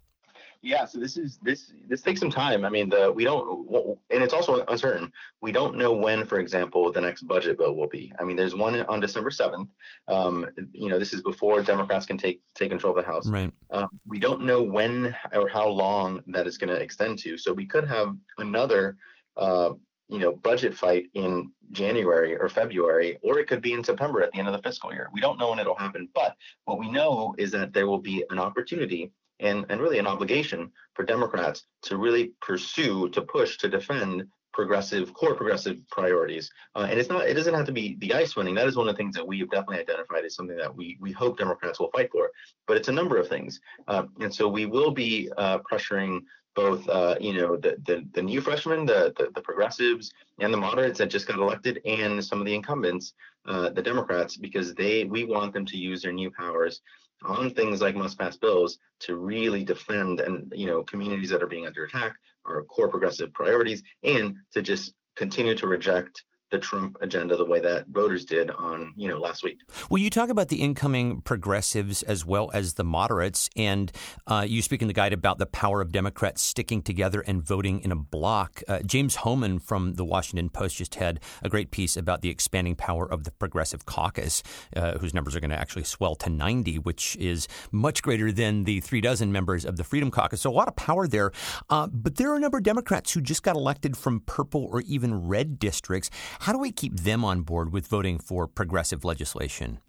Yeah, 0.60 0.86
so 0.86 0.98
this 0.98 1.16
is 1.16 1.38
this 1.40 1.72
this 1.86 2.02
takes 2.02 2.18
some 2.18 2.30
time. 2.30 2.64
I 2.64 2.68
mean, 2.68 2.88
the 2.88 3.12
we 3.12 3.22
don't, 3.22 3.96
and 4.10 4.22
it's 4.22 4.34
also 4.34 4.64
uncertain. 4.66 5.12
We 5.40 5.52
don't 5.52 5.76
know 5.76 5.92
when, 5.92 6.24
for 6.24 6.40
example, 6.40 6.90
the 6.90 7.00
next 7.00 7.22
budget 7.22 7.58
bill 7.58 7.76
will 7.76 7.86
be. 7.86 8.12
I 8.18 8.24
mean, 8.24 8.36
there's 8.36 8.56
one 8.56 8.80
on 8.86 8.98
December 8.98 9.30
seventh. 9.30 9.70
Um, 10.08 10.46
you 10.72 10.88
know, 10.88 10.98
this 10.98 11.12
is 11.12 11.22
before 11.22 11.62
Democrats 11.62 12.06
can 12.06 12.18
take 12.18 12.42
take 12.56 12.70
control 12.70 12.96
of 12.96 13.04
the 13.04 13.08
House. 13.08 13.28
Right. 13.28 13.52
Um, 13.70 13.88
we 14.04 14.18
don't 14.18 14.42
know 14.42 14.60
when 14.60 15.14
or 15.32 15.48
how 15.48 15.68
long 15.68 16.22
that 16.26 16.48
is 16.48 16.58
going 16.58 16.74
to 16.74 16.82
extend 16.82 17.20
to. 17.20 17.38
So 17.38 17.52
we 17.52 17.66
could 17.66 17.86
have 17.86 18.16
another. 18.38 18.96
Uh, 19.36 19.74
you 20.10 20.18
know, 20.18 20.32
budget 20.32 20.74
fight 20.74 21.04
in 21.12 21.52
January 21.70 22.34
or 22.34 22.48
February, 22.48 23.18
or 23.22 23.38
it 23.38 23.46
could 23.46 23.60
be 23.60 23.74
in 23.74 23.84
September 23.84 24.22
at 24.22 24.32
the 24.32 24.38
end 24.38 24.48
of 24.48 24.54
the 24.54 24.62
fiscal 24.62 24.90
year. 24.90 25.10
We 25.12 25.20
don't 25.20 25.38
know 25.38 25.50
when 25.50 25.58
it'll 25.58 25.74
happen, 25.74 26.08
but 26.14 26.34
what 26.64 26.78
we 26.78 26.90
know 26.90 27.34
is 27.36 27.50
that 27.50 27.74
there 27.74 27.86
will 27.86 27.98
be 28.00 28.24
an 28.30 28.38
opportunity 28.38 29.12
and, 29.40 29.66
and 29.68 29.80
really 29.80 29.98
an 29.98 30.06
obligation 30.06 30.70
for 30.94 31.04
Democrats 31.04 31.64
to 31.82 31.96
really 31.96 32.32
pursue, 32.40 33.08
to 33.10 33.22
push, 33.22 33.58
to 33.58 33.68
defend 33.68 34.24
progressive, 34.52 35.14
core 35.14 35.36
progressive 35.36 35.78
priorities. 35.88 36.50
Uh, 36.74 36.86
and 36.90 36.98
it's 36.98 37.08
not, 37.08 37.28
it 37.28 37.34
doesn't 37.34 37.54
have 37.54 37.66
to 37.66 37.72
be 37.72 37.96
the 38.00 38.12
ICE 38.12 38.34
winning. 38.34 38.54
That 38.54 38.66
is 38.66 38.76
one 38.76 38.88
of 38.88 38.94
the 38.94 38.98
things 38.98 39.14
that 39.14 39.26
we 39.26 39.38
have 39.38 39.50
definitely 39.50 39.80
identified 39.80 40.24
as 40.24 40.34
something 40.34 40.56
that 40.56 40.74
we 40.74 40.98
we 41.00 41.12
hope 41.12 41.38
Democrats 41.38 41.78
will 41.78 41.90
fight 41.90 42.10
for. 42.10 42.30
But 42.66 42.76
it's 42.76 42.88
a 42.88 42.92
number 42.92 43.18
of 43.18 43.28
things, 43.28 43.60
uh, 43.86 44.04
and 44.20 44.34
so 44.34 44.48
we 44.48 44.66
will 44.66 44.90
be 44.90 45.30
uh, 45.36 45.58
pressuring 45.58 46.22
both, 46.56 46.88
uh, 46.88 47.14
you 47.20 47.34
know, 47.34 47.56
the, 47.56 47.76
the 47.86 48.04
the 48.14 48.22
new 48.22 48.40
freshmen, 48.40 48.84
the, 48.84 49.12
the, 49.16 49.30
the 49.34 49.40
progressives, 49.40 50.10
and 50.40 50.52
the 50.52 50.58
moderates 50.58 50.98
that 50.98 51.08
just 51.08 51.28
got 51.28 51.38
elected, 51.38 51.80
and 51.84 52.24
some 52.24 52.40
of 52.40 52.46
the 52.46 52.54
incumbents, 52.54 53.12
uh, 53.46 53.70
the 53.70 53.82
Democrats, 53.82 54.36
because 54.36 54.74
they 54.74 55.04
we 55.04 55.22
want 55.24 55.52
them 55.52 55.66
to 55.66 55.76
use 55.76 56.02
their 56.02 56.12
new 56.12 56.32
powers 56.32 56.80
on 57.24 57.50
things 57.50 57.80
like 57.80 57.96
must 57.96 58.18
pass 58.18 58.36
bills 58.36 58.78
to 59.00 59.16
really 59.16 59.64
defend 59.64 60.20
and 60.20 60.52
you 60.54 60.66
know 60.66 60.82
communities 60.84 61.30
that 61.30 61.42
are 61.42 61.48
being 61.48 61.66
under 61.66 61.84
attack 61.84 62.14
our 62.46 62.62
core 62.64 62.88
progressive 62.88 63.32
priorities 63.32 63.82
and 64.02 64.36
to 64.52 64.62
just 64.62 64.94
continue 65.16 65.54
to 65.54 65.66
reject 65.66 66.22
the 66.50 66.58
Trump 66.58 66.96
agenda 67.00 67.36
the 67.36 67.44
way 67.44 67.60
that 67.60 67.86
voters 67.88 68.24
did 68.24 68.50
on, 68.50 68.92
you 68.96 69.08
know, 69.08 69.18
last 69.18 69.42
week. 69.42 69.60
Well, 69.90 70.00
you 70.00 70.10
talk 70.10 70.30
about 70.30 70.48
the 70.48 70.62
incoming 70.62 71.20
progressives 71.20 72.02
as 72.02 72.24
well 72.24 72.50
as 72.54 72.74
the 72.74 72.84
moderates, 72.84 73.50
and 73.56 73.92
uh, 74.26 74.44
you 74.48 74.62
speak 74.62 74.80
in 74.82 74.88
the 74.88 74.94
guide 74.94 75.12
about 75.12 75.38
the 75.38 75.46
power 75.46 75.80
of 75.80 75.92
Democrats 75.92 76.42
sticking 76.42 76.82
together 76.82 77.20
and 77.20 77.42
voting 77.42 77.80
in 77.80 77.92
a 77.92 77.96
block. 77.96 78.62
Uh, 78.66 78.80
James 78.80 79.16
Hohmann 79.16 79.58
from 79.58 79.94
the 79.94 80.04
Washington 80.04 80.48
Post 80.48 80.76
just 80.76 80.94
had 80.94 81.20
a 81.42 81.48
great 81.48 81.70
piece 81.70 81.96
about 81.96 82.22
the 82.22 82.30
expanding 82.30 82.76
power 82.76 83.10
of 83.10 83.24
the 83.24 83.30
Progressive 83.32 83.84
Caucus, 83.84 84.42
uh, 84.76 84.98
whose 84.98 85.12
numbers 85.12 85.36
are 85.36 85.40
going 85.40 85.50
to 85.50 85.58
actually 85.58 85.84
swell 85.84 86.14
to 86.16 86.30
90, 86.30 86.78
which 86.78 87.16
is 87.16 87.46
much 87.72 88.02
greater 88.02 88.32
than 88.32 88.64
the 88.64 88.80
three 88.80 89.00
dozen 89.00 89.32
members 89.32 89.64
of 89.64 89.76
the 89.76 89.84
Freedom 89.84 90.10
Caucus. 90.10 90.40
So 90.40 90.50
a 90.50 90.52
lot 90.52 90.68
of 90.68 90.76
power 90.76 91.06
there. 91.06 91.32
Uh, 91.68 91.88
but 91.92 92.16
there 92.16 92.30
are 92.30 92.36
a 92.36 92.40
number 92.40 92.58
of 92.58 92.64
Democrats 92.64 93.12
who 93.12 93.20
just 93.20 93.42
got 93.42 93.56
elected 93.56 93.96
from 93.96 94.20
purple 94.20 94.64
or 94.70 94.80
even 94.82 95.26
red 95.26 95.58
districts. 95.58 96.10
How 96.40 96.52
do 96.52 96.58
we 96.58 96.70
keep 96.70 96.94
them 97.00 97.24
on 97.24 97.42
board 97.42 97.72
with 97.72 97.86
voting 97.86 98.18
for 98.18 98.46
progressive 98.46 99.04
legislation? 99.04 99.80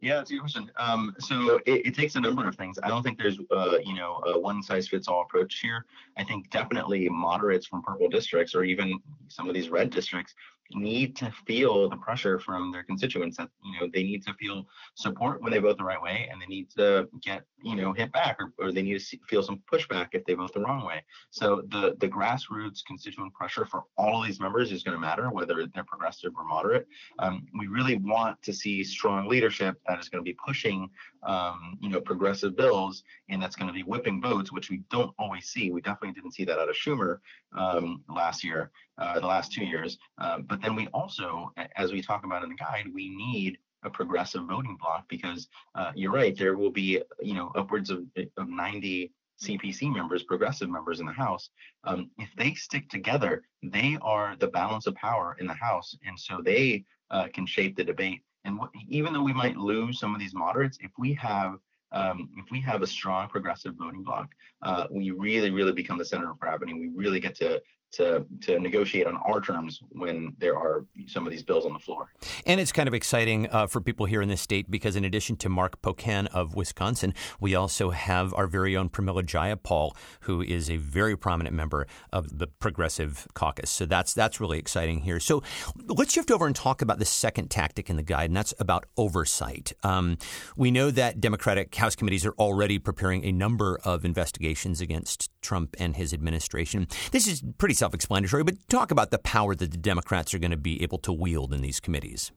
Yeah, 0.00 0.16
that's 0.16 0.30
a 0.30 0.34
good 0.34 0.40
question. 0.40 0.70
Um, 0.76 1.14
so 1.18 1.60
it, 1.64 1.86
it, 1.86 1.94
takes 1.94 2.14
a 2.16 2.20
number 2.20 2.46
of 2.46 2.56
things. 2.56 2.78
I 2.82 2.88
don't 2.88 3.02
think 3.02 3.16
there's, 3.16 3.38
uh, 3.50 3.78
you 3.82 3.94
know, 3.94 4.22
a 4.26 4.38
one 4.38 4.62
size 4.62 4.86
fits 4.86 5.08
all 5.08 5.22
approach 5.22 5.60
here. 5.60 5.86
I 6.18 6.24
think 6.24 6.50
definitely 6.50 7.08
moderates 7.08 7.66
from 7.66 7.82
purple 7.82 8.08
districts 8.10 8.54
or 8.54 8.64
even 8.64 8.98
some 9.28 9.48
of 9.48 9.54
these 9.54 9.70
red 9.70 9.88
districts 9.88 10.34
need 10.74 11.16
to 11.16 11.32
feel 11.46 11.88
the 11.88 11.96
pressure 11.96 12.38
from 12.38 12.72
their 12.72 12.82
constituents 12.82 13.36
that 13.36 13.48
you 13.64 13.80
know 13.80 13.88
they 13.92 14.02
need 14.02 14.24
to 14.24 14.34
feel 14.34 14.66
support 14.94 15.42
when 15.42 15.52
they 15.52 15.58
vote 15.58 15.78
the 15.78 15.84
right 15.84 16.00
way 16.00 16.28
and 16.30 16.40
they 16.40 16.46
need 16.46 16.70
to 16.70 17.08
get 17.22 17.42
you 17.62 17.76
know 17.76 17.92
hit 17.92 18.12
back 18.12 18.36
or, 18.40 18.52
or 18.58 18.72
they 18.72 18.82
need 18.82 18.98
to 18.98 19.18
feel 19.28 19.42
some 19.42 19.62
pushback 19.72 20.08
if 20.12 20.24
they 20.24 20.34
vote 20.34 20.52
the 20.52 20.60
wrong 20.60 20.84
way. 20.84 21.02
So 21.30 21.62
the 21.68 21.96
the 22.00 22.08
grassroots 22.08 22.84
constituent 22.84 23.32
pressure 23.34 23.64
for 23.64 23.84
all 23.96 24.20
of 24.20 24.26
these 24.26 24.40
members 24.40 24.72
is 24.72 24.82
going 24.82 24.96
to 24.96 25.00
matter 25.00 25.30
whether 25.30 25.66
they're 25.66 25.84
progressive 25.84 26.32
or 26.36 26.44
moderate. 26.44 26.86
Um, 27.18 27.46
we 27.58 27.66
really 27.66 27.96
want 27.96 28.42
to 28.42 28.52
see 28.52 28.84
strong 28.84 29.28
leadership 29.28 29.76
that 29.86 29.98
is 29.98 30.08
going 30.08 30.24
to 30.24 30.28
be 30.28 30.36
pushing 30.44 30.90
um, 31.22 31.78
you 31.80 31.88
know 31.88 32.00
progressive 32.00 32.56
bills 32.56 33.04
and 33.28 33.42
that's 33.42 33.56
going 33.56 33.68
to 33.68 33.74
be 33.74 33.82
whipping 33.82 34.20
votes 34.20 34.52
which 34.52 34.70
we 34.70 34.82
don't 34.90 35.14
always 35.18 35.46
see. 35.46 35.70
We 35.70 35.80
definitely 35.80 36.12
didn't 36.12 36.34
see 36.34 36.44
that 36.44 36.58
out 36.58 36.68
of 36.68 36.76
schumer 36.76 37.18
um, 37.56 38.02
last 38.08 38.44
year 38.44 38.70
uh, 38.98 39.18
the 39.20 39.26
last 39.26 39.52
two 39.52 39.64
years. 39.64 39.98
Uh, 40.18 40.38
but 40.38 40.60
then 40.64 40.74
we 40.74 40.86
also, 40.88 41.52
as 41.76 41.92
we 41.92 42.00
talk 42.00 42.24
about 42.24 42.42
in 42.42 42.48
the 42.48 42.54
guide, 42.56 42.86
we 42.92 43.10
need 43.10 43.58
a 43.84 43.90
progressive 43.90 44.44
voting 44.44 44.76
bloc 44.80 45.04
because 45.08 45.48
uh, 45.74 45.92
you're 45.94 46.12
right, 46.12 46.36
there 46.36 46.56
will 46.56 46.70
be, 46.70 47.02
you 47.20 47.34
know, 47.34 47.52
upwards 47.54 47.90
of, 47.90 48.04
of 48.38 48.48
90 48.48 49.12
CPC 49.42 49.92
members, 49.92 50.22
progressive 50.22 50.70
members 50.70 51.00
in 51.00 51.06
the 51.06 51.12
House. 51.12 51.50
Um, 51.84 52.10
if 52.18 52.30
they 52.36 52.54
stick 52.54 52.88
together, 52.88 53.42
they 53.62 53.98
are 54.00 54.36
the 54.38 54.46
balance 54.48 54.86
of 54.86 54.94
power 54.94 55.36
in 55.38 55.46
the 55.46 55.54
House. 55.54 55.94
And 56.06 56.18
so 56.18 56.40
they 56.42 56.84
uh, 57.10 57.26
can 57.34 57.46
shape 57.46 57.76
the 57.76 57.84
debate. 57.84 58.22
And 58.44 58.58
what, 58.58 58.70
even 58.88 59.12
though 59.12 59.22
we 59.22 59.32
might 59.32 59.56
lose 59.56 59.98
some 59.98 60.14
of 60.14 60.20
these 60.20 60.34
moderates, 60.34 60.78
if 60.80 60.90
we 60.98 61.14
have 61.14 61.56
um, 61.92 62.28
if 62.36 62.50
we 62.50 62.60
have 62.60 62.82
a 62.82 62.86
strong 62.88 63.28
progressive 63.28 63.74
voting 63.78 64.02
bloc, 64.02 64.28
uh, 64.62 64.86
we 64.90 65.12
really, 65.12 65.52
really 65.52 65.70
become 65.72 65.96
the 65.96 66.04
center 66.04 66.28
of 66.28 66.40
gravity. 66.40 66.74
We 66.74 66.88
really 66.88 67.20
get 67.20 67.36
to 67.36 67.62
to 67.94 68.24
to 68.42 68.58
negotiate 68.58 69.06
on 69.06 69.16
our 69.16 69.40
terms 69.40 69.80
when 69.90 70.34
there 70.38 70.56
are 70.56 70.84
some 71.06 71.26
of 71.26 71.32
these 71.32 71.42
bills 71.42 71.64
on 71.64 71.72
the 71.72 71.78
floor. 71.78 72.10
And 72.46 72.60
it's 72.60 72.72
kind 72.72 72.88
of 72.88 72.94
exciting 72.94 73.48
uh, 73.50 73.66
for 73.66 73.80
people 73.80 74.06
here 74.06 74.22
in 74.22 74.28
this 74.28 74.40
state 74.40 74.70
because 74.70 74.96
in 74.96 75.04
addition 75.04 75.36
to 75.36 75.48
Mark 75.48 75.80
Pocan 75.82 76.26
of 76.28 76.54
Wisconsin, 76.54 77.14
we 77.40 77.54
also 77.54 77.90
have 77.90 78.34
our 78.34 78.46
very 78.46 78.76
own 78.76 78.88
Pramila 78.88 79.22
Jayapal, 79.22 79.94
who 80.20 80.42
is 80.42 80.70
a 80.70 80.76
very 80.76 81.16
prominent 81.16 81.54
member 81.54 81.86
of 82.12 82.38
the 82.38 82.46
Progressive 82.46 83.26
Caucus. 83.34 83.70
So 83.70 83.86
that's 83.86 84.14
that's 84.14 84.40
really 84.40 84.58
exciting 84.58 85.00
here. 85.00 85.20
So 85.20 85.42
let's 85.86 86.12
shift 86.12 86.30
over 86.30 86.46
and 86.46 86.56
talk 86.56 86.82
about 86.82 86.98
the 86.98 87.04
second 87.04 87.50
tactic 87.50 87.88
in 87.88 87.96
the 87.96 88.02
guide, 88.02 88.30
and 88.30 88.36
that's 88.36 88.54
about 88.58 88.86
oversight. 88.96 89.72
Um, 89.82 90.18
we 90.56 90.70
know 90.70 90.90
that 90.90 91.20
Democratic 91.20 91.74
House 91.74 91.94
committees 91.94 92.26
are 92.26 92.34
already 92.38 92.78
preparing 92.78 93.24
a 93.24 93.32
number 93.32 93.78
of 93.84 94.04
investigations 94.04 94.80
against 94.80 95.30
Trump 95.42 95.76
and 95.78 95.96
his 95.96 96.12
administration. 96.12 96.88
This 97.12 97.26
is 97.26 97.42
pretty 97.58 97.74
self 97.84 97.92
explanatory, 97.92 98.42
but 98.42 98.54
talk 98.70 98.90
about 98.90 99.10
the 99.10 99.18
power 99.18 99.54
that 99.54 99.70
the 99.70 99.76
Democrats 99.76 100.32
are 100.32 100.38
going 100.38 100.50
to 100.50 100.56
be 100.56 100.82
able 100.82 100.96
to 100.96 101.12
wield 101.12 101.52
in 101.52 101.60
these 101.60 101.80
committees. 101.80 102.32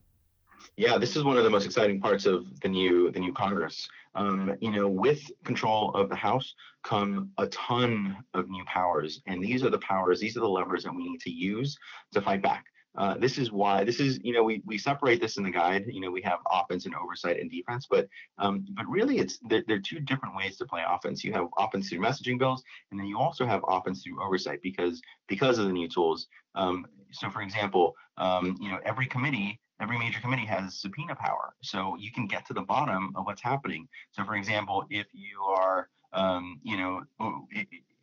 Yeah, 0.75 0.97
this 0.97 1.15
is 1.15 1.23
one 1.23 1.37
of 1.37 1.45
the 1.45 1.49
most 1.49 1.65
exciting 1.65 2.01
parts 2.01 2.25
of 2.25 2.59
the 2.59 2.67
new 2.67 3.09
the 3.11 3.19
new 3.21 3.31
Congress. 3.31 3.87
Um, 4.13 4.57
you 4.59 4.71
know, 4.71 4.89
with 4.89 5.21
control 5.45 5.93
of 5.93 6.09
the 6.09 6.17
House 6.17 6.53
come 6.83 7.31
a 7.37 7.47
ton 7.47 8.17
of 8.33 8.49
new 8.49 8.65
powers, 8.65 9.21
and 9.25 9.41
these 9.41 9.63
are 9.63 9.69
the 9.69 9.79
powers, 9.79 10.19
these 10.19 10.35
are 10.35 10.41
the 10.41 10.49
levers 10.49 10.83
that 10.83 10.93
we 10.93 11.07
need 11.07 11.21
to 11.21 11.31
use 11.31 11.77
to 12.11 12.19
fight 12.21 12.41
back. 12.41 12.65
Uh, 12.97 13.15
this 13.17 13.37
is 13.37 13.51
why 13.51 13.83
this 13.83 13.99
is 13.99 14.19
you 14.23 14.33
know 14.33 14.43
we 14.43 14.61
we 14.65 14.77
separate 14.77 15.21
this 15.21 15.37
in 15.37 15.43
the 15.43 15.51
guide. 15.51 15.85
You 15.87 16.01
know 16.01 16.09
we 16.09 16.21
have 16.23 16.39
offense 16.51 16.85
and 16.85 16.95
oversight 16.95 17.39
and 17.39 17.49
defense 17.49 17.85
but 17.89 18.07
um, 18.39 18.65
but 18.71 18.87
really 18.87 19.19
it's 19.19 19.37
there, 19.47 19.63
there, 19.67 19.77
are 19.77 19.81
two 19.81 19.99
different 19.99 20.35
ways 20.35 20.57
to 20.57 20.65
play 20.65 20.81
offense. 20.87 21.23
You 21.23 21.31
have 21.33 21.47
offense 21.57 21.89
through 21.89 21.99
messaging 21.99 22.39
bills 22.39 22.63
and 22.89 22.99
then 22.99 23.07
you 23.07 23.19
also 23.19 23.45
have 23.45 23.61
offense 23.67 24.03
through 24.03 24.23
oversight 24.23 24.61
because 24.63 25.01
because 25.27 25.59
of 25.59 25.67
the 25.67 25.73
new 25.73 25.87
tools. 25.87 26.27
Um, 26.55 26.87
so 27.11 27.29
for 27.29 27.41
example 27.41 27.93
um, 28.17 28.57
you 28.59 28.69
know 28.69 28.79
every 28.83 29.05
committee 29.05 29.59
every 29.79 29.99
major 29.99 30.19
committee 30.19 30.45
has 30.45 30.79
subpoena 30.81 31.15
power 31.15 31.53
so 31.61 31.95
you 31.99 32.11
can 32.11 32.25
get 32.25 32.47
to 32.47 32.53
the 32.53 32.61
bottom 32.61 33.13
of 33.15 33.25
what's 33.25 33.43
happening. 33.43 33.87
So 34.11 34.25
for 34.25 34.35
example 34.35 34.85
if 34.89 35.05
you 35.13 35.41
are 35.43 35.87
um, 36.13 36.59
you 36.63 36.77
know 36.77 37.03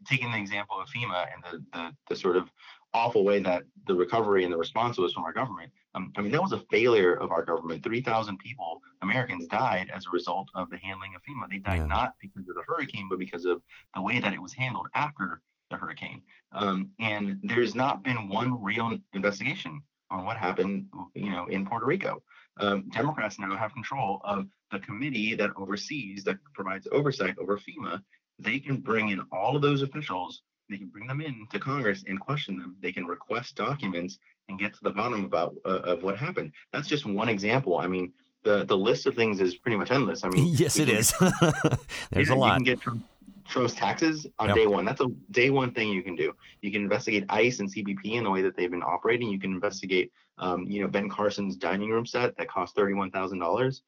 taking 0.09 0.31
the 0.31 0.39
example 0.39 0.77
of 0.81 0.89
FEMA 0.89 1.27
and 1.33 1.43
the, 1.51 1.65
the, 1.73 1.91
the 2.11 2.17
sort 2.17 2.37
of 2.37 2.51
awful 2.95 3.25
way 3.25 3.41
that 3.41 3.65
the 3.87 3.95
recovery 3.95 4.45
and 4.45 4.53
the 4.53 4.57
response 4.57 4.97
was 4.97 5.13
from 5.13 5.25
our 5.25 5.33
government. 5.33 5.71
Um, 5.95 6.13
I 6.17 6.23
mean, 6.23 6.33
that 6.33 6.43
was 6.43 6.53
a 6.53 6.63
failure 6.71 7.15
of 7.15 7.31
our 7.31 7.45
government. 7.45 7.85
3,000 7.85 8.39
people, 8.39 8.81
Americans, 9.03 9.47
died 9.47 9.91
as 9.95 10.07
a 10.07 10.11
result 10.11 10.49
of 10.55 10.71
the 10.71 10.79
handling 10.79 11.15
of 11.15 11.23
FEMA. 11.23 11.51
They 11.51 11.59
died 11.59 11.81
yeah. 11.81 11.87
not 11.87 12.15
because 12.21 12.49
of 12.49 12.55
the 12.55 12.63
hurricane, 12.67 13.09
but 13.11 13.19
because 13.19 13.45
of 13.45 13.61
the 13.95 14.01
way 14.01 14.21
that 14.21 14.33
it 14.33 14.41
was 14.41 14.55
handled 14.55 14.87
after 14.95 15.41
the 15.71 15.77
hurricane. 15.77 16.23
Um, 16.53 16.91
and 16.99 17.39
there's 17.43 17.75
not 17.75 18.03
been 18.03 18.29
one 18.29 18.63
real 18.63 18.97
investigation 19.13 19.83
on 20.11 20.25
what 20.25 20.37
happened, 20.37 20.87
you 21.15 21.31
know, 21.31 21.47
in 21.47 21.67
Puerto 21.67 21.87
Rico. 21.87 22.23
Um, 22.59 22.89
Democrats 22.91 23.39
now 23.39 23.57
have 23.57 23.73
control 23.75 24.21
of 24.25 24.47
the 24.71 24.79
committee 24.79 25.35
that 25.35 25.51
oversees, 25.57 26.25
that 26.25 26.39
provides 26.55 26.87
oversight 26.93 27.37
over 27.39 27.59
FEMA. 27.59 28.01
They 28.39 28.59
can 28.59 28.79
bring 28.79 29.11
in 29.11 29.21
all 29.33 29.57
of 29.57 29.63
those 29.63 29.83
officials 29.83 30.43
they 30.69 30.79
can 30.79 30.89
bring 30.89 31.07
them 31.07 31.21
in 31.21 31.47
to 31.53 31.59
Congress 31.59 32.05
and 32.07 32.19
question 32.19 32.59
them. 32.59 32.77
They 32.81 32.93
can 32.93 33.07
request 33.07 33.57
documents 33.57 34.19
and 34.49 34.59
get 34.59 34.73
to 34.75 34.81
the 34.83 34.91
bottom 34.91 35.25
about 35.25 35.55
uh, 35.65 35.81
of 35.81 36.03
what 36.03 36.17
happened. 36.17 36.53
That's 36.73 36.89
just 36.89 37.07
one 37.07 37.29
example. 37.29 37.79
I 37.79 37.87
mean, 37.87 38.13
the 38.45 38.65
the 38.65 38.77
list 38.77 39.07
of 39.07 39.15
things 39.15 39.41
is 39.41 39.57
pretty 39.57 39.77
much 39.77 39.91
endless. 39.91 40.25
I 40.25 40.29
mean, 40.29 40.47
yes, 40.57 40.79
it 40.79 40.89
is. 40.89 41.13
There's 42.11 42.31
a 42.31 42.35
lot. 42.35 42.61
You 42.61 42.65
can 42.65 42.65
get 42.65 42.81
Trump, 42.81 43.05
Trump's 43.47 43.75
taxes 43.75 44.27
on 44.39 44.49
yep. 44.49 44.57
day 44.57 44.67
one. 44.67 44.85
That's 44.85 45.01
a 45.01 45.09
day 45.31 45.51
one 45.51 45.73
thing 45.73 45.89
you 45.89 46.03
can 46.03 46.17
do. 46.17 46.35
You 46.63 46.73
can 46.73 46.83
investigate 46.83 47.25
ICE 47.29 47.61
and 47.61 47.73
CBP 47.73 48.15
in 48.15 48.25
the 48.25 48.31
way 48.31 48.43
that 48.43 48.57
they've 48.57 48.71
been 48.71 48.83
operating. 48.83 49.29
You 49.29 49.39
can 49.39 49.53
investigate, 49.53 50.13
um, 50.39 50.65
you 50.65 50.83
know, 50.83 50.89
Ben 50.89 51.11
Carson's 51.11 51.57
dining 51.57 51.91
room 51.91 52.07
set 52.07 52.37
that 52.37 52.49
cost 52.49 52.75
thirty-one 52.75 53.11
thousand 53.11 53.43
um, 53.43 53.47
dollars. 53.47 53.83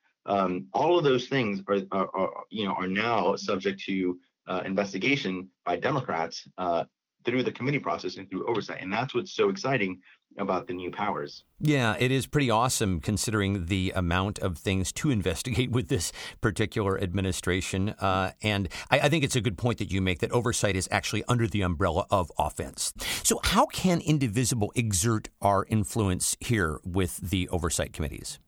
All 0.73 0.99
of 0.99 1.05
those 1.05 1.29
things 1.29 1.63
are, 1.69 1.81
are, 1.93 2.09
are, 2.15 2.45
you 2.51 2.67
know, 2.67 2.73
are 2.73 2.89
now 2.89 3.37
subject 3.37 3.81
to 3.85 4.19
uh, 4.47 4.63
investigation 4.65 5.49
by 5.65 5.77
Democrats 5.77 6.47
uh, 6.59 6.85
through 7.25 7.43
the 7.43 7.53
committee 7.53 7.79
process 7.79 8.17
and 8.17 8.31
through 8.31 8.47
oversight. 8.47 8.81
And 8.81 8.93
that's 8.93 9.15
what's 9.15 9.33
so 9.33 9.49
exciting 9.49 10.01
about 10.39 10.67
the 10.67 10.75
new 10.75 10.91
powers. 10.91 11.45
Yeah, 11.61 11.97
it 11.99 12.11
is 12.11 12.27
pretty 12.27 12.51
awesome 12.51 13.01
considering 13.01 13.67
the 13.67 13.93
amount 13.97 14.39
of 14.39 14.59
things 14.59 14.93
to 14.93 15.11
investigate 15.11 15.71
with 15.77 15.89
this 15.89 16.13
particular 16.41 17.01
administration. 17.01 17.91
Uh, 17.91 18.33
and 18.43 18.69
I, 18.91 19.01
I, 19.01 19.09
think 19.09 19.25
it's 19.25 19.37
a 19.37 19.41
good 19.41 19.59
point 19.59 19.79
that 19.79 19.91
you 19.91 20.01
make 20.01 20.21
that 20.21 20.31
oversight 20.33 20.77
is 20.77 20.89
actually 20.91 21.25
under 21.27 21.47
the 21.47 21.63
umbrella 21.63 22.07
of 22.11 22.31
offense. 22.39 22.93
So, 23.23 23.41
how 23.43 23.67
can 23.67 24.01
Indivisible 24.01 24.73
exert 24.75 25.29
our 25.41 25.65
influence 25.69 26.37
here 26.41 26.79
with 26.85 27.17
the 27.17 27.49
oversight 27.49 27.93
committees? 27.93 28.39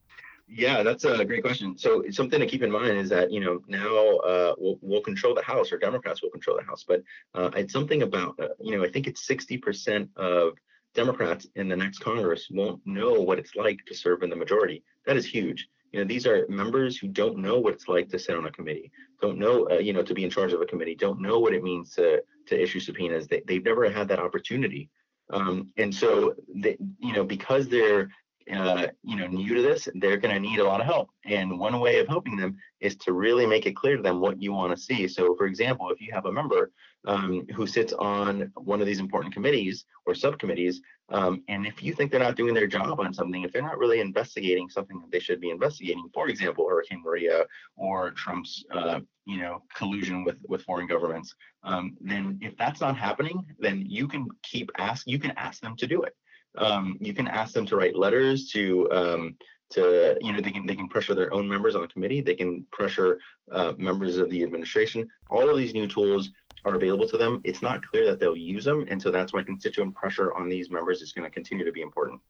Yeah, 0.51 0.83
that's 0.83 1.05
a 1.05 1.25
great 1.25 1.43
question. 1.43 1.77
So 1.77 2.03
something 2.11 2.41
to 2.41 2.47
keep 2.47 2.63
in 2.63 2.71
mind 2.71 2.97
is 2.97 3.11
that 3.11 3.31
you 3.31 3.41
know 3.41 3.61
now 3.69 4.17
uh, 4.19 4.55
we'll, 4.57 4.79
we'll 4.81 5.03
control 5.03 5.35
the 5.35 5.43
House, 5.43 5.71
or 5.73 5.79
Democrats 5.79 6.23
will 6.23 6.31
control 6.31 6.57
the 6.57 6.65
House, 6.65 6.85
but 6.89 7.03
uh, 7.35 7.51
it's 7.55 7.73
something 7.73 8.03
about 8.03 8.35
uh, 8.41 8.49
you 8.59 8.77
know 8.77 8.83
I 8.85 8.91
think 8.91 9.07
it's 9.07 9.27
sixty 9.27 9.59
percent 9.59 10.09
of 10.17 10.55
Democrats 10.95 11.47
in 11.57 11.69
the 11.69 11.77
next 11.77 11.99
Congress 11.99 12.49
won't 12.51 12.81
know 12.87 13.13
what 13.13 13.39
it's 13.39 13.57
like 13.57 13.85
to 13.87 13.95
serve 13.95 14.23
in 14.23 14.31
the 14.31 14.37
majority. 14.37 14.83
That 15.07 15.19
is 15.19 15.27
huge. 15.27 15.69
You 15.93 16.01
know, 16.01 16.07
these 16.07 16.27
are 16.27 16.47
members 16.49 16.97
who 16.99 17.09
don't 17.09 17.39
know 17.39 17.59
what 17.59 17.75
it's 17.75 17.89
like 17.89 18.09
to 18.11 18.19
sit 18.19 18.37
on 18.37 18.47
a 18.47 18.51
committee, 18.51 18.91
don't 19.21 19.39
know, 19.39 19.69
uh, 19.71 19.79
you 19.79 19.93
know, 19.93 20.03
to 20.03 20.15
be 20.15 20.25
in 20.25 20.31
charge 20.31 20.53
of 20.53 20.61
a 20.61 20.67
committee, 20.67 20.95
don't 20.95 21.21
know 21.21 21.39
what 21.39 21.55
it 21.55 21.63
means 21.63 21.95
to 21.95 22.23
to 22.47 22.61
issue 22.61 22.81
subpoenas. 22.81 23.27
They, 23.27 23.43
they've 23.47 23.65
never 23.65 23.89
had 23.91 24.09
that 24.09 24.19
opportunity. 24.19 24.89
Um, 25.31 25.69
and 25.77 25.95
so, 25.95 26.35
they, 26.55 26.79
you 26.99 27.13
know, 27.13 27.25
because 27.25 27.69
they're 27.69 28.09
uh, 28.53 28.89
you 29.03 29.17
know 29.17 29.27
new 29.27 29.55
to 29.55 29.63
this 29.63 29.89
they're 29.97 30.17
going 30.17 30.35
to 30.35 30.41
need 30.41 30.59
a 30.59 30.65
lot 30.65 30.81
of 30.81 30.87
help. 30.87 31.11
And 31.25 31.59
one 31.59 31.79
way 31.81 31.99
of 31.99 32.09
helping 32.09 32.37
them 32.37 32.57
is 32.81 32.97
to 32.97 33.13
really 33.13 33.47
make 33.47 33.67
it 33.67 33.77
clear 33.77 33.97
to 33.97 34.03
them 34.03 34.21
what 34.21 34.41
you 34.41 34.53
want 34.53 34.75
to 34.75 34.83
see. 34.83 35.09
So 35.09 35.35
for 35.37 35.47
example 35.47 35.91
if 35.91 36.01
you 36.01 36.13
have 36.13 36.27
a 36.27 36.33
member 36.33 36.71
um, 37.07 37.47
who 37.55 37.67
sits 37.67 37.93
on 37.93 38.51
one 38.55 38.81
of 38.81 38.87
these 38.87 38.99
important 38.99 39.33
committees 39.33 39.85
or 40.07 40.15
subcommittees 40.15 40.81
um, 41.11 41.43
and 41.49 41.67
if 41.67 41.83
you 41.83 41.95
think 41.95 42.11
they're 42.11 42.21
not 42.21 42.37
doing 42.37 42.55
their 42.55 42.67
job 42.67 43.01
on 43.01 43.15
something 43.15 43.43
if 43.43 43.53
they're 43.53 43.63
not 43.63 43.79
really 43.79 44.01
investigating 44.01 44.69
something 44.69 44.99
that 45.01 45.11
they 45.11 45.21
should 45.21 45.41
be 45.41 45.51
investigating 45.51 46.09
for 46.13 46.29
example 46.29 46.67
hurricane 46.69 47.03
maria 47.03 47.45
or 47.77 48.11
trump's 48.11 48.65
uh, 48.73 49.01
you 49.27 49.39
know 49.39 49.63
collusion 49.75 50.25
with 50.25 50.37
with 50.49 50.63
foreign 50.63 50.87
governments 50.87 51.35
um, 51.63 51.97
then 52.01 52.39
if 52.43 52.57
that's 52.57 52.81
not 52.81 52.97
happening 52.97 53.45
then 53.59 53.85
you 53.87 54.09
can 54.09 54.27
keep 54.43 54.71
ask 54.79 55.07
you 55.07 55.19
can 55.19 55.33
ask 55.37 55.61
them 55.63 55.77
to 55.77 55.87
do 55.87 56.03
it 56.03 56.15
um, 56.59 56.97
you 57.01 57.15
can 57.15 57.29
ask 57.29 57.55
them 57.55 57.67
to 57.67 57.77
write 57.77 57.97
letters 57.97 58.51
to 58.51 58.91
um, 58.93 59.37
to 59.71 60.17
you 60.21 60.33
know 60.33 60.41
they 60.41 60.51
can 60.51 60.67
they 60.67 60.75
can 60.75 60.89
pressure 60.89 61.15
their 61.15 61.33
own 61.33 61.49
members 61.49 61.75
on 61.75 61.83
the 61.83 61.89
committee. 61.89 62.21
They 62.21 62.35
can 62.35 62.67
pressure 62.71 63.21
uh, 63.53 63.73
members 63.77 64.17
of 64.19 64.31
the 64.31 64.43
administration. 64.43 65.09
All 65.31 65.49
of 65.49 65.57
these 65.57 65.75
new 65.75 65.87
tools 65.87 66.31
are 66.65 66.75
available 66.75 67.09
to 67.09 67.17
them. 67.17 67.41
It's 67.45 67.63
not 67.63 67.87
clear 67.87 68.07
that 68.07 68.19
they'll 68.19 68.37
use 68.37 68.65
them, 68.65 68.87
and 68.89 69.01
so 69.01 69.11
that's 69.11 69.33
why 69.33 69.43
constituent 69.43 69.95
pressure 69.95 70.35
on 70.35 70.49
these 70.49 70.71
members 70.71 71.03
is 71.03 71.13
going 71.13 71.25
to 71.25 71.31
continue 71.31 71.65
to 71.65 71.73
be 71.73 71.83
important. 71.83 72.21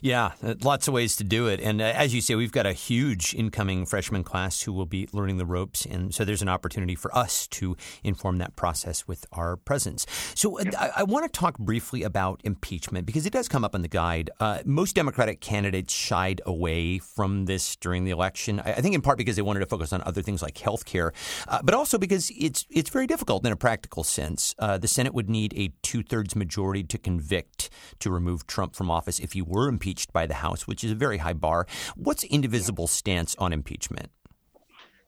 Yeah, 0.00 0.32
uh, 0.42 0.54
lots 0.62 0.88
of 0.88 0.94
ways 0.94 1.16
to 1.16 1.24
do 1.24 1.48
it. 1.48 1.60
And 1.60 1.80
uh, 1.80 1.84
as 1.84 2.14
you 2.14 2.20
say, 2.20 2.34
we've 2.34 2.52
got 2.52 2.66
a 2.66 2.72
huge 2.72 3.34
incoming 3.34 3.86
freshman 3.86 4.24
class 4.24 4.62
who 4.62 4.72
will 4.72 4.86
be 4.86 5.08
learning 5.12 5.38
the 5.38 5.46
ropes. 5.46 5.84
And 5.84 6.14
so 6.14 6.24
there's 6.24 6.42
an 6.42 6.48
opportunity 6.48 6.94
for 6.94 7.14
us 7.16 7.46
to 7.48 7.76
inform 8.02 8.38
that 8.38 8.56
process 8.56 9.06
with 9.06 9.26
our 9.32 9.56
presence. 9.56 10.06
So 10.34 10.58
uh, 10.58 10.64
I, 10.78 10.90
I, 10.98 11.02
want 11.02 11.30
to 11.30 11.38
talk 11.38 11.58
briefly 11.58 12.02
about 12.02 12.40
impeachment 12.44 13.06
because 13.06 13.26
it 13.26 13.32
does 13.32 13.48
come 13.48 13.64
up 13.64 13.74
in 13.74 13.82
the 13.82 13.88
guide. 13.88 14.30
Uh, 14.40 14.60
most 14.64 14.94
Democratic 14.94 15.40
candidates 15.40 15.92
shied 15.92 16.40
away 16.46 16.98
from 16.98 17.46
this 17.46 17.76
during 17.76 18.04
the 18.04 18.10
election. 18.10 18.60
I, 18.60 18.74
I, 18.74 18.80
think 18.80 18.94
in 18.94 19.02
part 19.02 19.18
because 19.18 19.36
they 19.36 19.42
wanted 19.42 19.60
to 19.60 19.66
focus 19.66 19.92
on 19.92 20.02
other 20.02 20.22
things 20.22 20.42
like 20.42 20.58
health 20.58 20.84
care, 20.84 21.12
uh, 21.48 21.60
but 21.62 21.74
also 21.74 21.98
because 21.98 22.30
it's, 22.38 22.66
it's 22.70 22.90
very 22.90 23.06
difficult 23.06 23.44
in 23.44 23.52
a 23.52 23.56
practical 23.56 24.04
sense. 24.04 24.54
Uh, 24.58 24.78
the 24.78 24.88
Senate 24.88 25.14
would 25.14 25.28
need 25.28 25.52
a 25.56 25.72
two 25.82 26.02
thirds 26.02 26.36
majority 26.36 26.82
to 26.84 26.98
convict 26.98 27.70
to 27.98 28.10
remove 28.10 28.46
Trump 28.46 28.74
from 28.74 28.90
office 28.90 29.18
if 29.18 29.32
he 29.32 29.42
were 29.42 29.55
were 29.56 29.68
impeached 29.68 30.12
by 30.12 30.26
the 30.26 30.34
House, 30.34 30.66
which 30.66 30.84
is 30.84 30.90
a 30.92 30.94
very 30.94 31.18
high 31.18 31.32
bar. 31.32 31.66
What's 31.96 32.24
Indivisible's 32.24 32.90
stance 32.90 33.34
on 33.36 33.54
impeachment? 33.54 34.10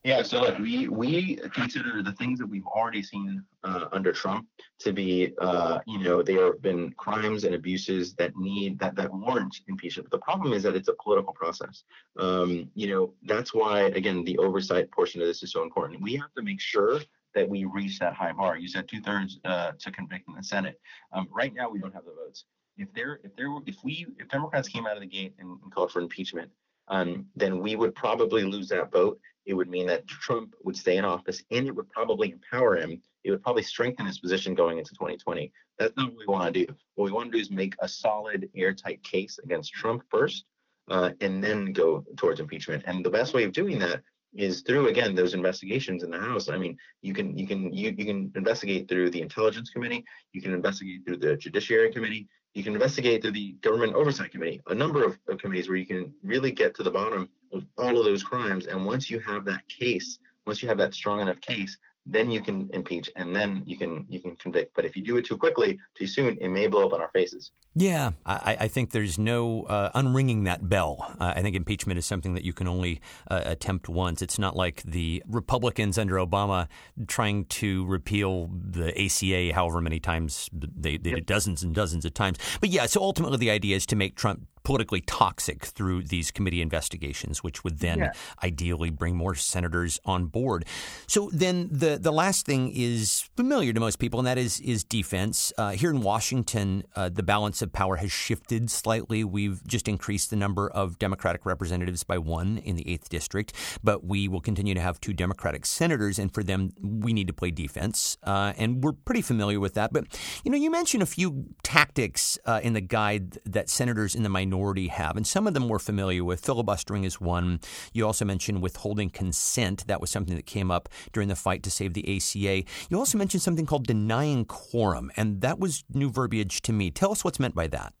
Yeah, 0.03 0.23
so 0.23 0.41
look, 0.41 0.57
we 0.57 0.87
we 0.87 1.35
consider 1.53 2.01
the 2.01 2.13
things 2.13 2.39
that 2.39 2.47
we've 2.47 2.65
already 2.65 3.03
seen 3.03 3.43
uh, 3.65 3.85
under 3.91 4.13
Trump 4.13 4.47
to 4.79 4.93
be, 4.93 5.33
uh, 5.39 5.79
you 5.85 5.99
know, 5.99 6.23
there 6.23 6.45
have 6.45 6.61
been 6.61 6.93
crimes 6.93 7.43
and 7.43 7.53
abuses 7.53 8.13
that 8.15 8.31
need 8.37 8.79
that 8.79 8.95
that 8.95 9.13
warrant 9.13 9.55
impeachment. 9.67 10.09
But 10.09 10.17
the 10.17 10.23
problem 10.23 10.53
is 10.53 10.63
that 10.63 10.73
it's 10.73 10.87
a 10.87 10.95
political 11.03 11.33
process. 11.33 11.83
Um, 12.17 12.69
you 12.75 12.87
know, 12.87 13.13
that's 13.23 13.53
why 13.53 13.81
again 13.99 14.23
the 14.23 14.37
oversight 14.37 14.89
portion 14.89 15.21
of 15.21 15.27
this 15.27 15.43
is 15.43 15.51
so 15.51 15.63
important. 15.63 16.01
We 16.01 16.15
have 16.15 16.33
to 16.37 16.43
make 16.43 16.61
sure 16.61 17.01
that 17.35 17.47
we 17.47 17.65
reach 17.65 17.99
that 17.99 18.13
high 18.13 18.31
bar. 18.31 18.57
You 18.57 18.69
said 18.69 18.87
two 18.87 19.01
thirds 19.01 19.37
uh, 19.43 19.73
to 19.77 19.91
convict 19.91 20.29
in 20.29 20.33
the 20.33 20.43
Senate. 20.43 20.79
Um, 21.11 21.27
right 21.29 21.53
now, 21.53 21.69
we 21.69 21.79
don't 21.79 21.93
have 21.93 22.05
the 22.05 22.15
votes 22.23 22.45
if 22.79 22.91
there 22.93 23.19
if 23.23 23.35
there 23.35 23.49
if 23.65 23.75
we 23.83 24.07
if 24.17 24.29
Democrats 24.29 24.67
came 24.67 24.87
out 24.87 24.95
of 24.95 25.01
the 25.01 25.07
gate 25.07 25.35
and, 25.39 25.59
and 25.61 25.71
called 25.71 25.91
for 25.91 25.99
impeachment, 25.99 26.49
um, 26.87 27.25
then 27.35 27.59
we 27.59 27.75
would 27.75 27.93
probably 27.93 28.43
lose 28.43 28.69
that 28.69 28.91
vote. 28.91 29.19
It 29.45 29.53
would 29.53 29.69
mean 29.69 29.87
that 29.87 30.07
Trump 30.07 30.55
would 30.63 30.77
stay 30.77 30.97
in 30.97 31.05
office, 31.05 31.43
and 31.51 31.67
it 31.67 31.75
would 31.75 31.89
probably 31.89 32.31
empower 32.31 32.77
him. 32.77 33.01
It 33.23 33.31
would 33.31 33.43
probably 33.43 33.63
strengthen 33.63 34.05
his 34.05 34.19
position 34.19 34.55
going 34.55 34.77
into 34.77 34.93
2020. 34.93 35.51
That's 35.77 35.95
not 35.97 36.09
what 36.09 36.19
we 36.19 36.25
want 36.25 36.53
to 36.53 36.65
do. 36.65 36.73
What 36.95 37.05
we 37.05 37.11
want 37.11 37.31
to 37.31 37.37
do 37.37 37.41
is 37.41 37.51
make 37.51 37.75
a 37.79 37.87
solid, 37.87 38.49
airtight 38.55 39.03
case 39.03 39.39
against 39.43 39.73
Trump 39.73 40.03
first, 40.09 40.45
uh, 40.89 41.11
and 41.21 41.43
then 41.43 41.73
go 41.73 42.05
towards 42.15 42.39
impeachment. 42.39 42.83
And 42.85 43.03
the 43.03 43.09
best 43.09 43.33
way 43.33 43.43
of 43.43 43.51
doing 43.51 43.79
that 43.79 44.01
is 44.35 44.61
through 44.61 44.87
again 44.87 45.15
those 45.15 45.33
investigations 45.33 46.03
in 46.03 46.11
the 46.11 46.19
house 46.19 46.49
i 46.49 46.57
mean 46.57 46.77
you 47.01 47.15
can 47.15 47.35
you 47.35 47.47
can 47.47 47.73
you, 47.73 47.93
you 47.97 48.05
can 48.05 48.31
investigate 48.35 48.87
through 48.87 49.09
the 49.09 49.19
intelligence 49.19 49.71
committee 49.71 50.05
you 50.33 50.39
can 50.39 50.53
investigate 50.53 51.03
through 51.03 51.17
the 51.17 51.35
judiciary 51.37 51.91
committee 51.91 52.27
you 52.53 52.63
can 52.63 52.73
investigate 52.73 53.21
through 53.21 53.31
the 53.31 53.53
government 53.61 53.93
oversight 53.93 54.31
committee 54.31 54.61
a 54.67 54.75
number 54.75 55.03
of, 55.03 55.17
of 55.27 55.37
committees 55.37 55.69
where 55.69 55.77
you 55.77 55.85
can 55.85 56.13
really 56.23 56.51
get 56.51 56.75
to 56.75 56.83
the 56.83 56.91
bottom 56.91 57.29
of 57.53 57.65
all 57.77 57.97
of 57.97 58.05
those 58.05 58.23
crimes. 58.23 58.67
And 58.67 58.85
once 58.85 59.09
you 59.09 59.19
have 59.19 59.45
that 59.45 59.67
case 59.67 60.19
once 60.49 60.63
you 60.63 60.67
have 60.67 60.79
that 60.79 60.95
strong 60.95 61.19
enough 61.19 61.39
case 61.41 61.77
then 62.05 62.31
you 62.31 62.41
can 62.41 62.69
impeach 62.73 63.09
and 63.15 63.35
then 63.35 63.63
you 63.65 63.77
can 63.77 64.05
you 64.09 64.19
can 64.19 64.35
convict. 64.35 64.75
But 64.75 64.85
if 64.85 64.95
you 64.95 65.03
do 65.03 65.17
it 65.17 65.25
too 65.25 65.37
quickly 65.37 65.79
too 65.95 66.07
soon 66.07 66.37
it 66.39 66.49
may 66.49 66.67
blow 66.67 66.87
up 66.87 66.93
in 66.93 67.01
our 67.01 67.09
faces. 67.09 67.51
Yeah 67.75 68.11
i, 68.25 68.57
I 68.61 68.67
think 68.67 68.91
there's 68.91 69.19
no 69.19 69.63
uh, 69.63 69.91
unringing 69.93 70.45
that 70.45 70.67
bell. 70.67 71.15
Uh, 71.19 71.33
i 71.35 71.41
think 71.41 71.55
impeachment 71.55 71.97
is 71.99 72.05
something 72.05 72.33
that 72.33 72.43
you 72.43 72.53
can 72.53 72.67
only 72.67 73.01
uh, 73.29 73.41
attempt 73.45 73.89
once. 73.89 74.21
It's 74.21 74.39
not 74.39 74.55
like 74.55 74.83
the 74.83 75.23
republicans 75.27 75.97
under 75.97 76.15
obama 76.15 76.67
trying 77.07 77.45
to 77.45 77.85
repeal 77.85 78.49
the 78.51 78.89
aca 78.99 79.53
however 79.53 79.81
many 79.81 79.99
times 79.99 80.49
they, 80.53 80.97
they 80.97 81.11
yep. 81.11 81.19
did 81.19 81.25
dozens 81.25 81.63
and 81.63 81.73
dozens 81.75 82.05
of 82.05 82.13
times. 82.13 82.37
But 82.59 82.69
yeah 82.69 82.85
so 82.85 83.01
ultimately 83.01 83.37
the 83.37 83.51
idea 83.51 83.75
is 83.75 83.85
to 83.87 83.95
make 83.95 84.15
trump 84.15 84.47
politically 84.69 85.01
toxic 85.01 85.65
through 85.65 86.03
these 86.03 86.29
committee 86.29 86.61
investigations, 86.61 87.43
which 87.43 87.63
would 87.63 87.79
then 87.79 87.97
yeah. 87.97 88.11
ideally 88.43 88.91
bring 88.91 89.15
more 89.15 89.33
senators 89.33 89.99
on 90.05 90.27
board. 90.27 90.63
So 91.07 91.31
then 91.33 91.69
the 91.71 91.97
the 91.97 92.11
last 92.11 92.45
thing 92.45 92.71
is 92.75 93.27
familiar 93.35 93.73
to 93.73 93.79
most 93.79 93.97
people, 93.97 94.19
and 94.19 94.27
that 94.27 94.37
is 94.37 94.59
is 94.59 94.83
defense. 94.83 95.51
Uh, 95.57 95.71
here 95.71 95.89
in 95.89 96.01
Washington, 96.01 96.83
uh, 96.95 97.09
the 97.09 97.23
balance 97.23 97.63
of 97.63 97.73
power 97.73 97.95
has 97.95 98.11
shifted 98.11 98.69
slightly. 98.69 99.23
We've 99.23 99.65
just 99.65 99.87
increased 99.87 100.29
the 100.29 100.35
number 100.35 100.69
of 100.69 100.99
Democratic 100.99 101.47
representatives 101.47 102.03
by 102.03 102.19
one 102.19 102.59
in 102.59 102.75
the 102.75 102.87
eighth 102.87 103.09
district, 103.09 103.53
but 103.83 104.05
we 104.05 104.27
will 104.27 104.39
continue 104.39 104.75
to 104.75 104.81
have 104.81 105.01
two 105.01 105.13
Democratic 105.13 105.65
senators, 105.65 106.19
and 106.19 106.31
for 106.31 106.43
them, 106.43 106.73
we 106.79 107.11
need 107.11 107.25
to 107.25 107.33
play 107.33 107.49
defense, 107.49 108.19
uh, 108.21 108.53
and 108.55 108.83
we're 108.83 108.93
pretty 108.93 109.23
familiar 109.23 109.59
with 109.59 109.73
that. 109.73 109.91
But 109.91 110.05
you 110.43 110.51
know, 110.51 110.57
you 110.57 110.69
mentioned 110.69 111.01
a 111.01 111.07
few 111.07 111.55
tactics 111.63 112.37
uh, 112.45 112.59
in 112.61 112.73
the 112.73 112.81
guide 112.81 113.39
that 113.45 113.67
senators 113.67 114.13
in 114.13 114.21
the 114.21 114.29
minority 114.29 114.58
minority 114.59 114.87
have. 114.87 115.15
And 115.15 115.25
some 115.25 115.47
of 115.47 115.53
them 115.53 115.69
we're 115.69 115.79
familiar 115.79 116.23
with. 116.23 116.43
Filibustering 116.43 117.05
is 117.05 117.21
one. 117.21 117.59
You 117.93 118.05
also 118.05 118.25
mentioned 118.25 118.61
withholding 118.61 119.09
consent. 119.09 119.87
That 119.87 120.01
was 120.01 120.09
something 120.09 120.35
that 120.35 120.45
came 120.45 120.69
up 120.69 120.89
during 121.13 121.29
the 121.29 121.35
fight 121.35 121.63
to 121.63 121.71
save 121.71 121.93
the 121.93 122.17
ACA. 122.17 122.63
You 122.89 122.97
also 122.97 123.17
mentioned 123.17 123.41
something 123.41 123.65
called 123.65 123.87
denying 123.87 124.45
quorum, 124.45 125.11
and 125.15 125.41
that 125.41 125.59
was 125.59 125.83
new 125.93 126.09
verbiage 126.09 126.61
to 126.63 126.73
me. 126.73 126.91
Tell 126.91 127.11
us 127.11 127.23
what's 127.23 127.39
meant 127.39 127.55
by 127.55 127.67
that. 127.67 127.93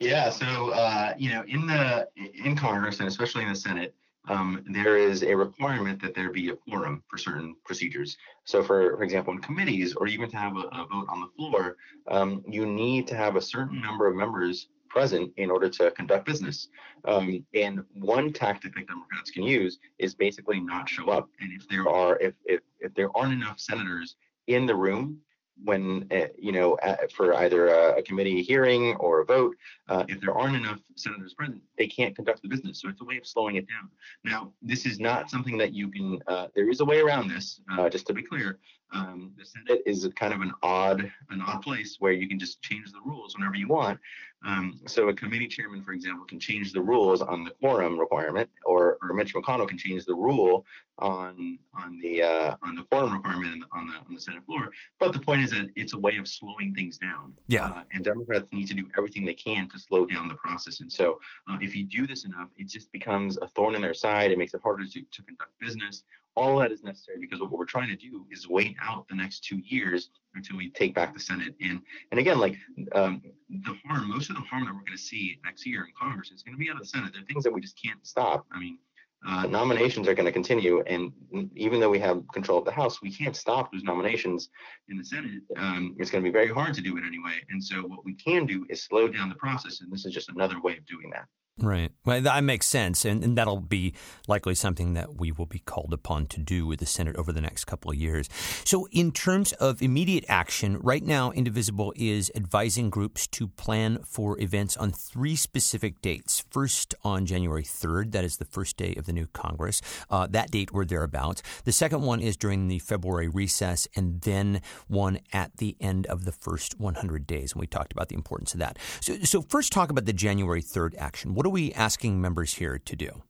Yeah, 0.00 0.30
so 0.30 0.70
uh, 0.70 1.14
you 1.16 1.30
know, 1.30 1.44
in 1.46 1.66
the 1.66 2.08
in 2.44 2.56
Congress 2.56 2.98
and 2.98 3.08
especially 3.08 3.42
in 3.42 3.48
the 3.48 3.54
Senate, 3.54 3.94
um, 4.28 4.64
there 4.68 4.96
is 4.96 5.22
a 5.22 5.34
requirement 5.34 6.02
that 6.02 6.14
there 6.14 6.30
be 6.30 6.48
a 6.50 6.56
quorum 6.56 7.02
for 7.08 7.18
certain 7.18 7.54
procedures. 7.64 8.16
So, 8.44 8.62
for 8.62 8.96
for 8.96 9.04
example, 9.04 9.32
in 9.32 9.38
committees 9.40 9.94
or 9.94 10.06
even 10.06 10.28
to 10.30 10.36
have 10.36 10.56
a, 10.56 10.64
a 10.72 10.86
vote 10.90 11.06
on 11.08 11.20
the 11.20 11.28
floor, 11.36 11.76
um, 12.08 12.42
you 12.48 12.66
need 12.66 13.06
to 13.08 13.16
have 13.16 13.36
a 13.36 13.40
certain 13.40 13.80
number 13.80 14.06
of 14.06 14.16
members 14.16 14.68
present 14.88 15.32
in 15.36 15.50
order 15.50 15.68
to 15.68 15.90
conduct 15.92 16.26
business. 16.26 16.68
Um, 17.04 17.44
and 17.54 17.84
one 17.94 18.32
tactic 18.32 18.74
that 18.74 18.86
Democrats 18.86 19.30
can 19.30 19.42
use 19.42 19.78
is 19.98 20.14
basically 20.14 20.60
not 20.60 20.88
show 20.88 21.08
up. 21.08 21.28
And 21.40 21.52
if 21.52 21.68
there 21.68 21.88
are 21.88 22.18
if 22.18 22.34
if, 22.44 22.60
if 22.80 22.94
there 22.94 23.16
aren't 23.16 23.32
enough 23.32 23.60
senators 23.60 24.16
in 24.46 24.66
the 24.66 24.74
room 24.74 25.20
when 25.64 26.06
uh, 26.12 26.26
you 26.38 26.52
know 26.52 26.76
for 27.14 27.34
either 27.34 27.68
a, 27.68 27.98
a, 27.98 28.02
committee 28.02 28.42
hearing 28.42 28.94
or 28.96 29.20
a 29.20 29.24
vote 29.24 29.56
uh, 29.88 30.04
if 30.08 30.20
there 30.20 30.36
aren't 30.36 30.56
enough 30.56 30.80
senators 30.96 31.34
present 31.34 31.62
they 31.78 31.86
can't 31.86 32.14
conduct 32.14 32.42
the 32.42 32.48
business 32.48 32.80
so 32.80 32.88
it's 32.88 33.00
a 33.00 33.04
way 33.04 33.16
of 33.16 33.26
slowing 33.26 33.56
it 33.56 33.66
down 33.66 33.88
now 34.24 34.52
this 34.60 34.84
is 34.84 35.00
not 35.00 35.30
something 35.30 35.56
that 35.56 35.72
you 35.72 35.88
can 35.88 36.20
uh, 36.26 36.48
there 36.54 36.68
is 36.68 36.80
a 36.80 36.84
way 36.84 37.00
around 37.00 37.28
this 37.28 37.60
uh, 37.72 37.88
just 37.88 38.06
to 38.06 38.12
be 38.12 38.22
clear 38.22 38.58
um, 38.92 39.32
the 39.36 39.44
senate 39.44 39.82
is 39.86 40.04
a 40.04 40.10
kind 40.10 40.32
of 40.32 40.40
an 40.40 40.52
odd 40.62 41.00
an 41.30 41.40
odd 41.46 41.60
place 41.62 41.96
where 41.98 42.12
you 42.12 42.28
can 42.28 42.38
just 42.38 42.62
change 42.62 42.92
the 42.92 43.00
rules 43.04 43.34
whenever 43.36 43.56
you 43.56 43.68
want. 43.68 43.98
Um, 44.46 44.80
so 44.86 45.08
a 45.08 45.14
committee 45.14 45.48
chairman, 45.48 45.82
for 45.82 45.92
example, 45.92 46.24
can 46.26 46.38
change 46.38 46.72
the 46.72 46.80
rules 46.80 47.20
on 47.20 47.42
the 47.42 47.50
quorum 47.50 47.98
requirement, 47.98 48.48
or, 48.64 48.85
Mitch 49.16 49.34
McConnell 49.34 49.68
can 49.68 49.78
change 49.78 50.04
the 50.04 50.14
rule 50.14 50.64
on 50.98 51.58
on 51.74 51.98
the 52.00 52.22
uh, 52.22 52.56
on 52.62 52.74
the 52.74 52.82
quorum 52.84 53.12
requirement 53.12 53.64
on 53.72 53.86
the 53.86 53.94
on 53.94 54.14
the 54.14 54.20
Senate 54.20 54.44
floor. 54.44 54.70
But 54.98 55.12
the 55.12 55.20
point 55.20 55.42
is 55.42 55.50
that 55.50 55.68
it's 55.76 55.94
a 55.94 55.98
way 55.98 56.16
of 56.16 56.28
slowing 56.28 56.74
things 56.74 56.98
down. 56.98 57.34
Yeah. 57.48 57.66
Uh, 57.66 57.82
and 57.92 58.04
Democrats 58.04 58.46
need 58.52 58.68
to 58.68 58.74
do 58.74 58.88
everything 58.96 59.24
they 59.24 59.34
can 59.34 59.68
to 59.70 59.78
slow 59.78 60.06
down 60.06 60.28
the 60.28 60.34
process. 60.34 60.80
And 60.80 60.92
so 60.92 61.18
uh, 61.50 61.58
if 61.60 61.74
you 61.74 61.84
do 61.84 62.06
this 62.06 62.24
enough, 62.24 62.48
it 62.56 62.68
just 62.68 62.90
becomes 62.92 63.36
a 63.38 63.48
thorn 63.48 63.74
in 63.74 63.82
their 63.82 63.94
side. 63.94 64.30
It 64.30 64.38
makes 64.38 64.54
it 64.54 64.60
harder 64.62 64.86
to, 64.86 65.00
to 65.00 65.22
conduct 65.22 65.52
business 65.60 66.04
all 66.36 66.58
that 66.58 66.70
is 66.70 66.84
necessary 66.84 67.18
because 67.18 67.40
what 67.40 67.50
we're 67.50 67.64
trying 67.64 67.88
to 67.88 67.96
do 67.96 68.26
is 68.30 68.46
wait 68.46 68.76
out 68.80 69.08
the 69.08 69.14
next 69.14 69.42
two 69.42 69.58
years 69.64 70.10
until 70.34 70.56
we 70.56 70.68
take 70.70 70.94
back 70.94 71.14
the 71.14 71.20
Senate. 71.20 71.54
And 71.62 71.80
and 72.10 72.20
again, 72.20 72.38
like 72.38 72.56
um, 72.94 73.22
the 73.48 73.74
harm, 73.86 74.10
most 74.10 74.28
of 74.28 74.36
the 74.36 74.42
harm 74.42 74.66
that 74.66 74.74
we're 74.74 74.80
going 74.80 74.92
to 74.92 74.98
see 74.98 75.38
next 75.44 75.66
year 75.66 75.80
in 75.84 75.92
Congress 75.98 76.30
is 76.30 76.42
going 76.42 76.54
to 76.54 76.58
be 76.58 76.68
out 76.68 76.76
of 76.76 76.82
the 76.82 76.88
Senate. 76.88 77.12
There 77.14 77.22
are 77.22 77.26
things 77.26 77.42
that 77.44 77.52
we 77.52 77.60
just 77.62 77.80
can't 77.82 78.06
stop. 78.06 78.46
I 78.52 78.60
mean, 78.60 78.78
uh, 79.26 79.46
nominations 79.46 80.06
are 80.06 80.14
going 80.14 80.26
to 80.26 80.32
continue, 80.32 80.82
and 80.86 81.12
even 81.56 81.80
though 81.80 81.90
we 81.90 81.98
have 81.98 82.22
control 82.32 82.58
of 82.58 82.64
the 82.64 82.70
House, 82.70 83.02
we 83.02 83.12
can't 83.12 83.34
stop 83.34 83.72
those 83.72 83.82
nominations 83.82 84.50
in 84.88 84.96
the 84.96 85.04
Senate. 85.04 85.42
Um, 85.56 85.96
it's 85.98 86.10
going 86.10 86.22
to 86.22 86.28
be 86.28 86.32
very 86.32 86.48
hard 86.48 86.74
to 86.74 86.80
do 86.80 86.96
it 86.96 87.04
anyway. 87.04 87.34
And 87.50 87.62
so, 87.62 87.82
what 87.82 88.04
we 88.04 88.14
can 88.14 88.46
do 88.46 88.64
is 88.70 88.84
slow 88.84 89.08
down 89.08 89.28
the 89.28 89.34
process, 89.34 89.80
and 89.80 89.92
this 89.92 90.06
is 90.06 90.14
just 90.14 90.28
another 90.28 90.60
way 90.60 90.76
of 90.76 90.86
doing 90.86 91.10
that. 91.10 91.26
Right. 91.58 91.90
Well, 92.04 92.20
that 92.20 92.44
makes 92.44 92.66
sense. 92.66 93.06
And, 93.06 93.24
and, 93.24 93.36
that'll 93.38 93.60
be 93.60 93.94
likely 94.28 94.54
something 94.54 94.92
that 94.92 95.16
we 95.16 95.32
will 95.32 95.46
be 95.46 95.60
called 95.60 95.94
upon 95.94 96.26
to 96.26 96.40
do 96.40 96.66
with 96.66 96.80
the 96.80 96.86
Senate 96.86 97.16
over 97.16 97.32
the 97.32 97.40
next 97.40 97.64
couple 97.64 97.90
of 97.90 97.96
years. 97.96 98.28
So, 98.64 98.88
in 98.92 99.10
terms 99.10 99.52
of 99.54 99.80
immediate 99.80 100.26
action, 100.28 100.78
right 100.82 101.02
now, 101.02 101.30
Indivisible 101.30 101.94
is 101.96 102.30
advising 102.34 102.90
groups 102.90 103.26
to 103.28 103.48
plan 103.48 104.00
for 104.04 104.38
events 104.38 104.76
on 104.76 104.92
three 104.92 105.34
specific 105.34 106.02
dates. 106.02 106.44
First, 106.50 106.94
on 107.02 107.24
January 107.24 107.62
3rd, 107.62 108.12
that 108.12 108.24
is 108.24 108.36
the 108.36 108.44
first 108.44 108.76
day 108.76 108.94
of 108.94 109.06
the 109.06 109.14
new 109.14 109.26
Congress, 109.26 109.80
uh, 110.10 110.26
that 110.26 110.50
date 110.50 110.68
or 110.74 110.84
thereabouts. 110.84 111.42
The 111.64 111.72
second 111.72 112.02
one 112.02 112.20
is 112.20 112.36
during 112.36 112.68
the 112.68 112.80
February 112.80 113.28
recess, 113.28 113.88
and 113.96 114.20
then 114.20 114.60
one 114.88 115.20
at 115.32 115.56
the 115.56 115.74
end 115.80 116.04
of 116.08 116.26
the 116.26 116.32
first 116.32 116.78
100 116.78 117.26
days. 117.26 117.52
And 117.52 117.60
we 117.60 117.66
talked 117.66 117.92
about 117.92 118.10
the 118.10 118.14
importance 118.14 118.52
of 118.52 118.60
that. 118.60 118.78
So, 119.00 119.16
so 119.22 119.40
first, 119.40 119.72
talk 119.72 119.88
about 119.88 120.04
the 120.04 120.12
January 120.12 120.62
3rd 120.62 120.94
action. 120.98 121.34
What 121.34 121.45
what 121.46 121.50
are 121.50 121.62
we 121.62 121.72
asking 121.74 122.20
members 122.20 122.54
here 122.54 122.76
to 122.76 122.96
do? 122.96 123.22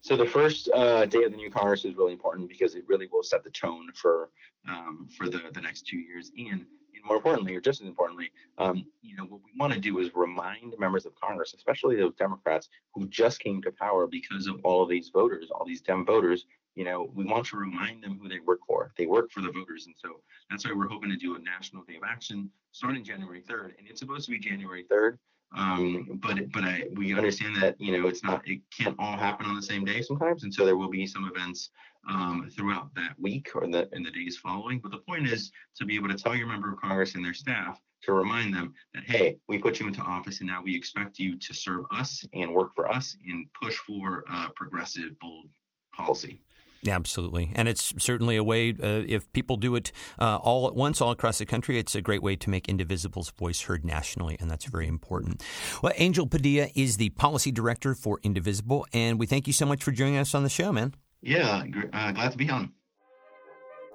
So 0.00 0.16
the 0.16 0.26
first 0.26 0.68
uh, 0.74 1.06
day 1.06 1.22
of 1.22 1.30
the 1.30 1.36
new 1.36 1.52
Congress 1.52 1.84
is 1.84 1.94
really 1.94 2.12
important 2.12 2.48
because 2.48 2.74
it 2.74 2.82
really 2.88 3.06
will 3.12 3.22
set 3.22 3.44
the 3.44 3.50
tone 3.50 3.90
for 3.94 4.30
um, 4.68 5.06
for 5.16 5.28
the, 5.28 5.40
the 5.52 5.60
next 5.60 5.86
two 5.86 5.98
years. 5.98 6.32
And 6.36 6.66
in 6.94 7.00
more 7.06 7.14
importantly, 7.14 7.54
or 7.54 7.60
just 7.60 7.80
as 7.80 7.86
importantly, 7.86 8.32
um, 8.58 8.84
you 9.02 9.14
know, 9.14 9.22
what 9.22 9.40
we 9.44 9.52
want 9.56 9.72
to 9.72 9.78
do 9.78 10.00
is 10.00 10.10
remind 10.16 10.74
members 10.80 11.06
of 11.06 11.14
Congress, 11.14 11.54
especially 11.54 11.94
those 11.94 12.16
Democrats 12.16 12.70
who 12.92 13.06
just 13.06 13.38
came 13.38 13.62
to 13.62 13.70
power 13.70 14.08
because 14.08 14.48
of 14.48 14.56
all 14.64 14.82
of 14.82 14.88
these 14.88 15.10
voters, 15.10 15.52
all 15.54 15.64
these 15.64 15.80
Dem 15.80 16.04
voters. 16.04 16.46
You 16.74 16.84
know, 16.84 17.08
we 17.14 17.24
want 17.24 17.46
to 17.46 17.56
remind 17.56 18.02
them 18.02 18.18
who 18.20 18.28
they 18.28 18.40
work 18.40 18.62
for. 18.66 18.92
They 18.98 19.06
work 19.06 19.30
for 19.30 19.42
the 19.42 19.52
voters, 19.52 19.86
and 19.86 19.94
so 19.96 20.22
that's 20.50 20.64
why 20.64 20.72
we're 20.74 20.88
hoping 20.88 21.10
to 21.10 21.16
do 21.16 21.36
a 21.36 21.38
national 21.38 21.84
day 21.84 21.94
of 21.94 22.02
action 22.04 22.50
starting 22.72 23.04
January 23.04 23.42
3rd, 23.48 23.78
and 23.78 23.86
it's 23.88 24.00
supposed 24.00 24.24
to 24.24 24.32
be 24.32 24.40
January 24.40 24.84
3rd. 24.90 25.18
Um, 25.56 26.18
but 26.22 26.50
but 26.52 26.64
I, 26.64 26.84
we 26.94 27.14
understand 27.14 27.56
that 27.62 27.80
you 27.80 27.96
know 27.96 28.08
it's 28.08 28.24
not 28.24 28.46
it 28.46 28.60
can't 28.76 28.96
all 28.98 29.16
happen 29.16 29.46
on 29.46 29.54
the 29.54 29.62
same 29.62 29.84
day 29.84 30.02
sometimes, 30.02 30.42
and 30.42 30.52
so 30.52 30.64
there 30.64 30.76
will 30.76 30.90
be 30.90 31.06
some 31.06 31.30
events 31.32 31.70
um, 32.08 32.50
throughout 32.54 32.94
that 32.96 33.14
week 33.18 33.50
or 33.54 33.66
the 33.66 33.88
in 33.92 34.02
the 34.02 34.10
days 34.10 34.36
following. 34.36 34.80
But 34.80 34.90
the 34.90 34.98
point 34.98 35.28
is 35.28 35.52
to 35.76 35.84
be 35.84 35.94
able 35.94 36.08
to 36.08 36.16
tell 36.16 36.34
your 36.34 36.48
member 36.48 36.72
of 36.72 36.80
Congress 36.80 37.14
and 37.14 37.24
their 37.24 37.34
staff 37.34 37.80
to 38.02 38.12
remind 38.12 38.52
them 38.52 38.74
that 38.94 39.04
hey, 39.04 39.38
we 39.48 39.58
put 39.58 39.78
you 39.78 39.86
into 39.86 40.00
office, 40.00 40.40
and 40.40 40.48
now 40.48 40.62
we 40.62 40.74
expect 40.74 41.18
you 41.18 41.38
to 41.38 41.54
serve 41.54 41.84
us 41.92 42.24
and 42.32 42.52
work 42.52 42.74
for 42.74 42.90
us 42.90 43.16
and 43.28 43.46
push 43.60 43.76
for 43.76 44.24
uh, 44.30 44.48
progressive, 44.56 45.18
bold 45.20 45.46
policy. 45.94 46.42
Absolutely. 46.86 47.50
And 47.54 47.68
it's 47.68 47.94
certainly 47.98 48.36
a 48.36 48.44
way, 48.44 48.70
uh, 48.70 49.04
if 49.06 49.32
people 49.32 49.56
do 49.56 49.74
it 49.74 49.92
uh, 50.18 50.36
all 50.36 50.66
at 50.68 50.74
once, 50.74 51.00
all 51.00 51.10
across 51.10 51.38
the 51.38 51.46
country, 51.46 51.78
it's 51.78 51.94
a 51.94 52.02
great 52.02 52.22
way 52.22 52.36
to 52.36 52.50
make 52.50 52.66
Indivisible's 52.66 53.30
voice 53.30 53.62
heard 53.62 53.84
nationally, 53.84 54.36
and 54.40 54.50
that's 54.50 54.66
very 54.66 54.86
important. 54.86 55.42
Well, 55.82 55.92
Angel 55.96 56.26
Padilla 56.26 56.68
is 56.74 56.96
the 56.96 57.10
policy 57.10 57.50
director 57.50 57.94
for 57.94 58.20
Indivisible, 58.22 58.86
and 58.92 59.18
we 59.18 59.26
thank 59.26 59.46
you 59.46 59.52
so 59.52 59.66
much 59.66 59.82
for 59.82 59.92
joining 59.92 60.18
us 60.18 60.34
on 60.34 60.42
the 60.42 60.48
show, 60.48 60.72
man. 60.72 60.94
Yeah, 61.22 61.64
uh, 61.92 62.12
glad 62.12 62.32
to 62.32 62.38
be 62.38 62.50
on. 62.50 62.72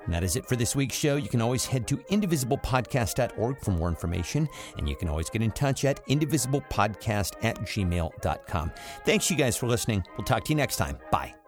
And 0.05 0.13
that 0.13 0.23
is 0.23 0.35
it 0.35 0.47
for 0.47 0.55
this 0.55 0.75
week's 0.75 0.95
show. 0.95 1.17
You 1.17 1.29
can 1.29 1.41
always 1.41 1.65
head 1.65 1.87
to 1.89 1.97
indivisiblepodcast.org 1.97 3.59
for 3.61 3.71
more 3.71 3.89
information, 3.89 4.49
and 4.77 4.89
you 4.89 4.95
can 4.95 5.09
always 5.09 5.29
get 5.29 5.43
in 5.43 5.51
touch 5.51 5.85
at 5.85 6.03
indivisiblepodcast 6.07 7.33
at 7.43 7.59
gmail.com. 7.59 8.71
Thanks, 9.05 9.29
you 9.29 9.37
guys, 9.37 9.57
for 9.57 9.67
listening. 9.67 10.03
We'll 10.17 10.25
talk 10.25 10.45
to 10.45 10.49
you 10.49 10.55
next 10.55 10.77
time. 10.77 10.97
Bye. 11.11 11.38